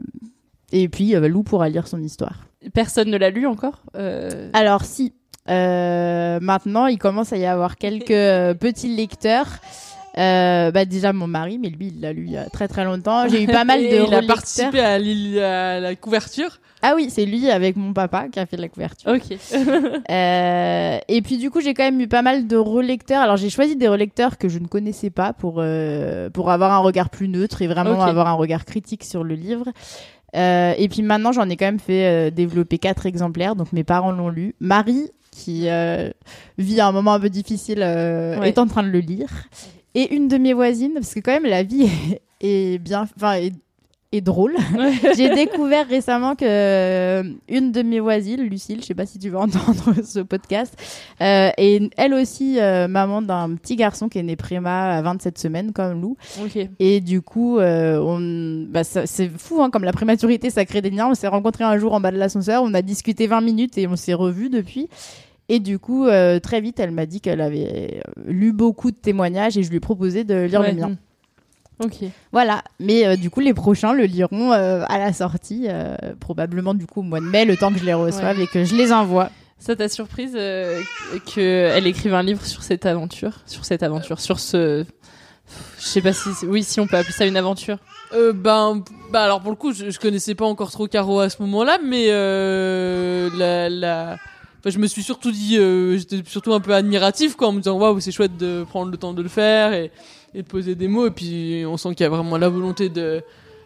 [0.75, 2.47] et puis euh, Lou pourra lire son histoire.
[2.73, 5.13] Personne ne l'a lu encore Euh, Alors si,
[5.49, 9.47] euh, maintenant il commence à y avoir quelques petits lecteurs.
[10.17, 12.85] Euh, bah déjà mon mari, mais lui il l'a lu il y a très très
[12.85, 13.27] longtemps.
[13.27, 16.59] J'ai eu pas mal de il a participé à, la couverture.
[16.81, 19.11] Ah oui, c'est lui avec mon papa qui a fait la couverture.
[19.11, 19.37] Ok.
[20.11, 23.21] Euh, et puis du coup, j'ai quand même eu pas mal de relecteurs.
[23.21, 26.77] Alors j'ai choisi des relecteurs que je ne connaissais pas pour euh, pour avoir un
[26.77, 29.65] regard plus neutre et vraiment avoir un regard critique sur le livre.
[30.35, 33.55] Euh, et puis maintenant, j'en ai quand même fait euh, développer quatre exemplaires.
[33.55, 34.55] Donc mes parents l'ont lu.
[34.59, 36.09] Marie, qui euh,
[36.57, 38.47] vit un moment un peu difficile, Ouais.
[38.49, 39.29] est en train de le lire.
[39.93, 41.89] Et une de mes voisines, parce que quand même la vie
[42.41, 43.53] est bien, enfin est,
[44.11, 44.55] est drôle.
[45.17, 49.29] J'ai découvert récemment que euh, une de mes voisines, Lucille, je sais pas si tu
[49.29, 50.73] vas entendre ce podcast,
[51.21, 55.37] euh, est elle aussi euh, maman d'un petit garçon qui est né préma à 27
[55.37, 56.17] semaines comme Lou.
[56.43, 56.57] Ok.
[56.79, 60.91] Et du coup, euh, on, bah, c'est fou, hein, comme la prématurité, ça crée des
[60.91, 61.09] liens.
[61.09, 63.87] On s'est rencontrés un jour en bas de l'ascenseur, on a discuté 20 minutes et
[63.87, 64.87] on s'est revus depuis.
[65.49, 66.07] Et du coup,
[66.41, 69.79] très vite, elle m'a dit qu'elle avait lu beaucoup de témoignages et je lui ai
[69.79, 70.71] proposé de lire Ouais.
[70.71, 70.95] le mien.
[71.83, 72.09] Ok.
[72.31, 76.73] Voilà, mais euh, du coup, les prochains le liront euh, à la sortie, euh, probablement
[76.73, 78.43] du coup au mois de mai, le temps que je les reçoive Ouais.
[78.45, 79.29] et que je les envoie.
[79.59, 80.81] Ça t'a surprise euh,
[81.25, 84.85] qu'elle écrive un livre sur cette aventure Sur cette aventure Sur ce.
[85.79, 86.29] Je sais pas si.
[86.45, 87.77] Oui, si on peut appeler ça une aventure.
[88.13, 91.29] Euh, ben, bah alors pour le coup, je, je connaissais pas encore trop Caro à
[91.29, 94.13] ce moment-là, mais euh, la, la...
[94.59, 97.59] enfin, je me suis surtout dit, euh, j'étais surtout un peu admiratif quoi, en me
[97.59, 99.91] disant waouh, c'est chouette de prendre le temps de le faire et,
[100.35, 102.89] et de poser des mots, et puis on sent qu'il y a vraiment la volonté
[102.89, 103.21] de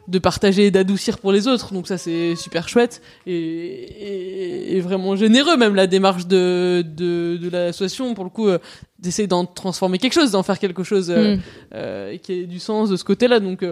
[0.07, 4.81] de partager et d'adoucir pour les autres, donc ça c'est super chouette et, et, et
[4.81, 8.57] vraiment généreux même la démarche de de, de l'association pour le coup euh,
[8.97, 11.39] d'essayer d'en transformer quelque chose, d'en faire quelque chose euh, Mm.
[11.75, 13.63] euh, qui ait du sens de ce côté-là, donc.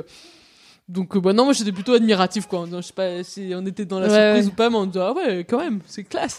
[0.90, 2.66] Euh, donc euh, bah non moi j'étais plutôt admiratif quoi.
[2.72, 4.52] Je sais pas si on était dans la Ouais, surprise ouais.
[4.52, 6.38] ou pas mais on disait ah ouais quand même c'est classe.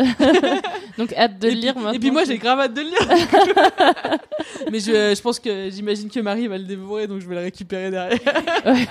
[0.99, 1.97] Donc hâte de et le lire puis, maintenant.
[1.97, 4.19] Et puis moi j'ai grave hâte de le lire.
[4.73, 7.43] mais je, je pense que j'imagine que Marie va le dévorer donc je vais le
[7.43, 8.19] récupérer derrière.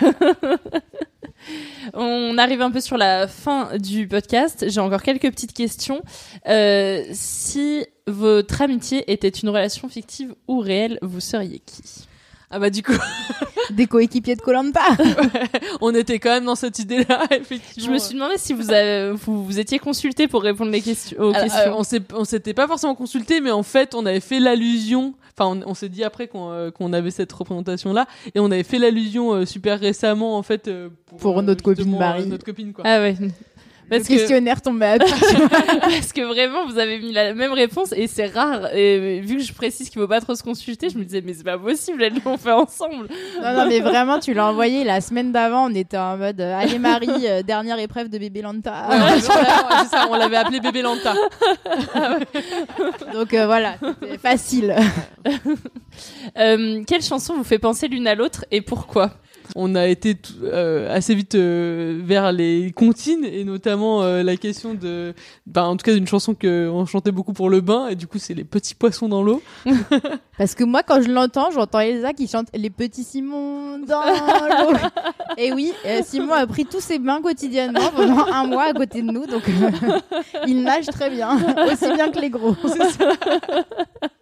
[1.93, 4.65] On arrive un peu sur la fin du podcast.
[4.67, 6.01] J'ai encore quelques petites questions.
[6.47, 12.06] Euh, si votre amitié était une relation fictive ou réelle, vous seriez qui?
[12.49, 12.93] Ah bah du coup
[13.71, 14.79] Des coéquipiers de Colanta.
[15.81, 17.85] on était quand même dans cette idée-là effectivement.
[17.87, 21.17] Je me suis demandé si vous, avez, vous, vous étiez consulté pour répondre les questions,
[21.19, 21.71] aux Alors, questions.
[21.71, 25.15] euh, on s'est- on s'était pas forcément consulté, mais en fait, on avait fait l'allusion.
[25.37, 28.63] Enfin, on, on s'est dit après qu'on euh, qu'on avait cette représentation-là, et on avait
[28.63, 32.25] fait l'allusion euh, super récemment, en fait, euh, pour, Pour euh, notre copine Marie.
[32.27, 32.85] notre copine, quoi.
[32.87, 33.17] Ah ouais.
[33.89, 34.97] Le questionnaire tombé à.
[35.79, 38.73] Parce que vraiment, vous avez mis la même réponse et c'est rare.
[38.75, 41.33] Et vu que je précise qu'il faut pas trop se consulter, je me disais, mais
[41.33, 43.07] c'est pas possible, elles l'ont fait ensemble.
[43.41, 45.69] Non, non, mais vraiment, tu l'as envoyé la semaine d'avant.
[45.69, 48.87] On était en mode euh, Allez, Marie, euh, dernière épreuve de bébé Lanta.
[48.89, 51.13] Ouais, c'est ça, on l'avait appelé bébé Lanta.
[53.13, 53.75] Donc euh, voilà,
[54.21, 54.75] facile.
[56.37, 59.11] Euh, quelle chanson vous fait penser l'une à l'autre et pourquoi?
[59.55, 64.73] On a été euh, assez vite euh, vers les comptines et notamment euh, la question
[64.73, 65.13] de,
[65.45, 68.07] bah, en tout cas d'une chanson que on chantait beaucoup pour le bain et du
[68.07, 69.41] coup c'est les petits poissons dans l'eau.
[70.37, 74.77] Parce que moi, quand je l'entends, j'entends Elsa qui chante Les petits Simons dans l'eau.
[75.37, 75.71] Et oui,
[76.03, 79.25] Simon a pris tous ses bains quotidiennement pendant un mois à côté de nous.
[79.25, 79.43] Donc,
[80.47, 81.37] il nage très bien,
[81.71, 82.55] aussi bien que les gros.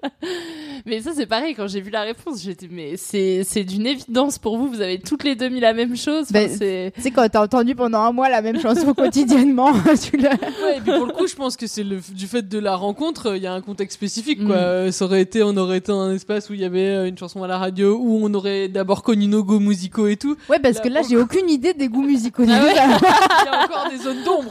[0.85, 4.37] Mais ça, c'est pareil, quand j'ai vu la réponse, j'étais, mais c'est, c'est d'une évidence
[4.37, 6.27] pour vous, vous avez toutes les deux mis la même chose.
[6.29, 7.11] Enfin, Ben, c'est...
[7.11, 9.71] Quand t'as entendu pendant un mois la même chanson quotidiennement,
[10.03, 10.33] tu l'as.
[10.33, 12.75] Ouais, et puis pour le coup, je pense que c'est le, du fait de la
[12.75, 14.55] rencontre, il y a un contexte spécifique, quoi.
[14.55, 14.59] Mm.
[14.59, 17.07] Euh, Ça aurait été, on aurait été dans un espace où il y avait euh,
[17.07, 20.37] une chanson à la radio, où on aurait d'abord connu nos goûts musicaux et tout.
[20.49, 22.43] Ouais, parce que là, j'ai aucune idée des goûts musicaux.
[22.47, 24.49] Ah ouais Il y a encore des zones d'ombre.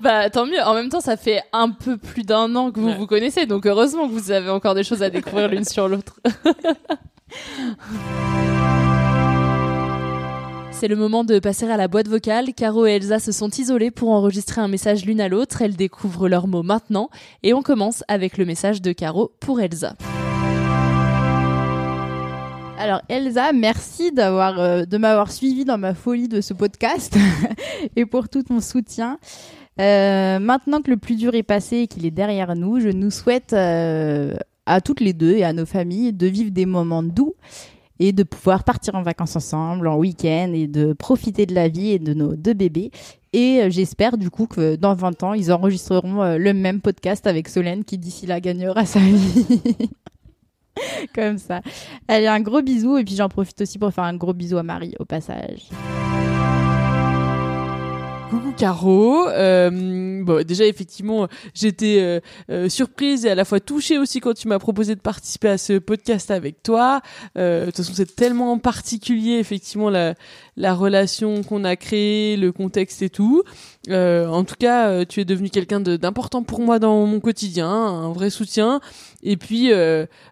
[0.00, 0.60] Bah, tant mieux.
[0.64, 2.96] En même temps, ça fait un peu plus d'un an que vous Ouais.
[2.98, 6.20] vous connaissez, donc heureusement que vous avez encore des choses à découvrir l'une sur l'autre.
[10.70, 12.52] C'est le moment de passer à la boîte vocale.
[12.52, 15.62] Caro et Elsa se sont isolées pour enregistrer un message l'une à l'autre.
[15.62, 17.08] Elles découvrent leurs mots maintenant.
[17.42, 19.94] Et on commence avec le message de Caro pour Elsa.
[22.76, 27.16] Alors Elsa, merci d'avoir euh, de m'avoir suivi dans ma folie de ce podcast
[27.96, 29.18] et pour tout ton soutien.
[29.80, 33.10] Euh, maintenant que le plus dur est passé et qu'il est derrière nous, je nous
[33.10, 34.34] souhaite euh,
[34.66, 37.34] à toutes les deux et à nos familles de vivre des moments doux
[37.98, 41.90] et de pouvoir partir en vacances ensemble, en week-end et de profiter de la vie
[41.90, 42.90] et de nos deux bébés.
[43.32, 47.48] Et euh, j'espère du coup que dans 20 ans, ils enregistreront le même podcast avec
[47.48, 49.46] Solène qui d'ici là gagnera sa vie.
[51.14, 51.60] Comme ça.
[52.08, 54.62] Allez, un gros bisou et puis j'en profite aussi pour faire un gros bisou à
[54.62, 55.68] Marie au passage.
[58.56, 59.28] Caro.
[59.28, 64.48] Euh, déjà effectivement, j'étais euh, euh, surprise et à la fois touchée aussi quand tu
[64.48, 67.00] m'as proposé de participer à ce podcast avec toi.
[67.34, 70.14] De toute façon, c'est tellement particulier effectivement la
[70.56, 73.42] la relation qu'on a créée, le contexte et tout.
[73.90, 78.30] En tout cas, tu es devenu quelqu'un d'important pour moi dans mon quotidien, un vrai
[78.30, 78.80] soutien,
[79.22, 79.72] et puis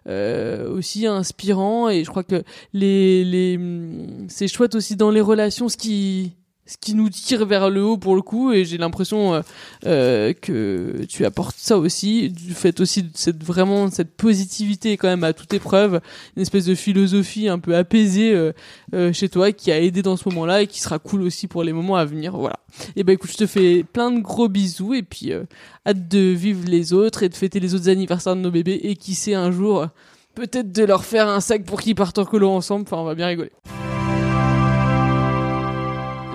[0.05, 1.89] aussi inspirant.
[1.89, 2.43] Et je crois que
[2.73, 6.33] les les hum, c'est chouette aussi dans les relations ce qui
[6.65, 9.41] ce qui nous tire vers le haut pour le coup et j'ai l'impression euh,
[9.85, 15.09] euh, que tu apportes ça aussi du fait aussi de cette vraiment cette positivité quand
[15.09, 15.99] même à toute épreuve
[16.35, 18.53] une espèce de philosophie un peu apaisée euh,
[18.93, 21.63] euh, chez toi qui a aidé dans ce moment-là et qui sera cool aussi pour
[21.63, 22.59] les moments à venir voilà.
[22.95, 25.43] Et ben écoute je te fais plein de gros bisous et puis euh,
[25.85, 28.95] hâte de vivre les autres et de fêter les autres anniversaires de nos bébés et
[28.95, 29.87] qui sait un jour
[30.35, 33.15] peut-être de leur faire un sac pour qu'ils partent en colo ensemble enfin on va
[33.15, 33.51] bien rigoler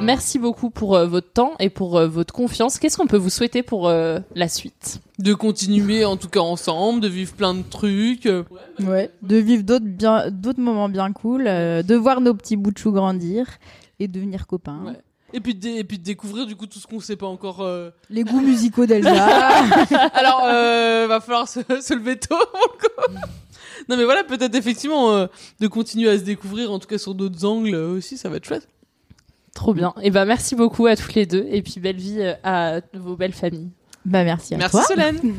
[0.09, 2.79] Merci beaucoup pour euh, votre temps et pour euh, votre confiance.
[2.79, 5.01] Qu'est-ce qu'on peut vous souhaiter pour euh, la suite?
[5.19, 8.27] De continuer en tout cas ensemble, de vivre plein de trucs.
[8.81, 9.11] Ouais.
[9.21, 12.79] De vivre d'autres bien, d'autres moments bien cool, euh, de voir nos petits bouts de
[12.79, 13.47] chou grandir
[14.01, 14.81] et devenir copains.
[14.87, 15.01] Ouais.
[15.35, 17.27] Et puis, de, dé- et puis de découvrir du coup tout ce qu'on sait pas
[17.27, 17.61] encore.
[17.61, 17.91] euh.
[18.09, 19.13] Les goûts musicaux d'Elsa.
[20.15, 22.35] Alors, euh, va falloir se, se lever tôt.
[23.91, 25.27] non mais voilà, peut-être effectivement euh,
[25.61, 28.37] de continuer à se découvrir, en tout cas sur d'autres angles euh, aussi, ça va
[28.39, 28.67] être chouette.
[29.59, 29.93] Trop bien.
[30.03, 33.17] Et ben merci beaucoup à toutes les deux et puis belle vie euh, à vos
[33.17, 33.73] belles familles.
[34.05, 34.85] bah merci à Merci toi.
[34.85, 35.19] Solène.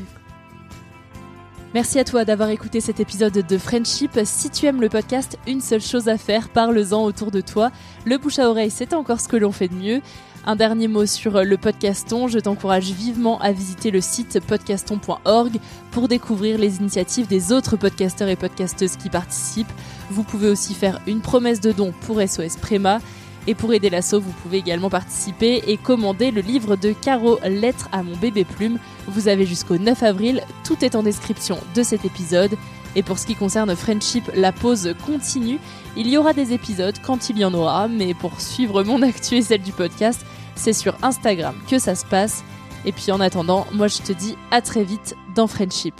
[1.74, 4.20] Merci à toi d'avoir écouté cet épisode de Friendship.
[4.26, 7.72] Si tu aimes le podcast, une seule chose à faire, parle-en autour de toi.
[8.06, 10.02] Le bouche à oreille, c'est encore ce que l'on fait de mieux.
[10.46, 15.60] Un dernier mot sur le podcaston, je t'encourage vivement à visiter le site podcaston.org
[15.92, 19.72] pour découvrir les initiatives des autres podcasteurs et podcasteuses qui participent.
[20.10, 23.00] Vous pouvez aussi faire une promesse de don pour SOS Préma.
[23.50, 27.90] Et pour aider l'assaut, vous pouvez également participer et commander le livre de Caro Lettre
[27.92, 28.78] à mon bébé plume.
[29.08, 32.56] Vous avez jusqu'au 9 avril, tout est en description de cet épisode.
[32.96, 35.58] Et pour ce qui concerne Friendship, la pause continue.
[35.98, 39.38] Il y aura des épisodes quand il y en aura, mais pour suivre mon actu
[39.38, 40.24] et celle du podcast,
[40.54, 42.44] c'est sur Instagram que ça se passe.
[42.86, 46.00] Et puis en attendant, moi je te dis à très vite dans Friendship.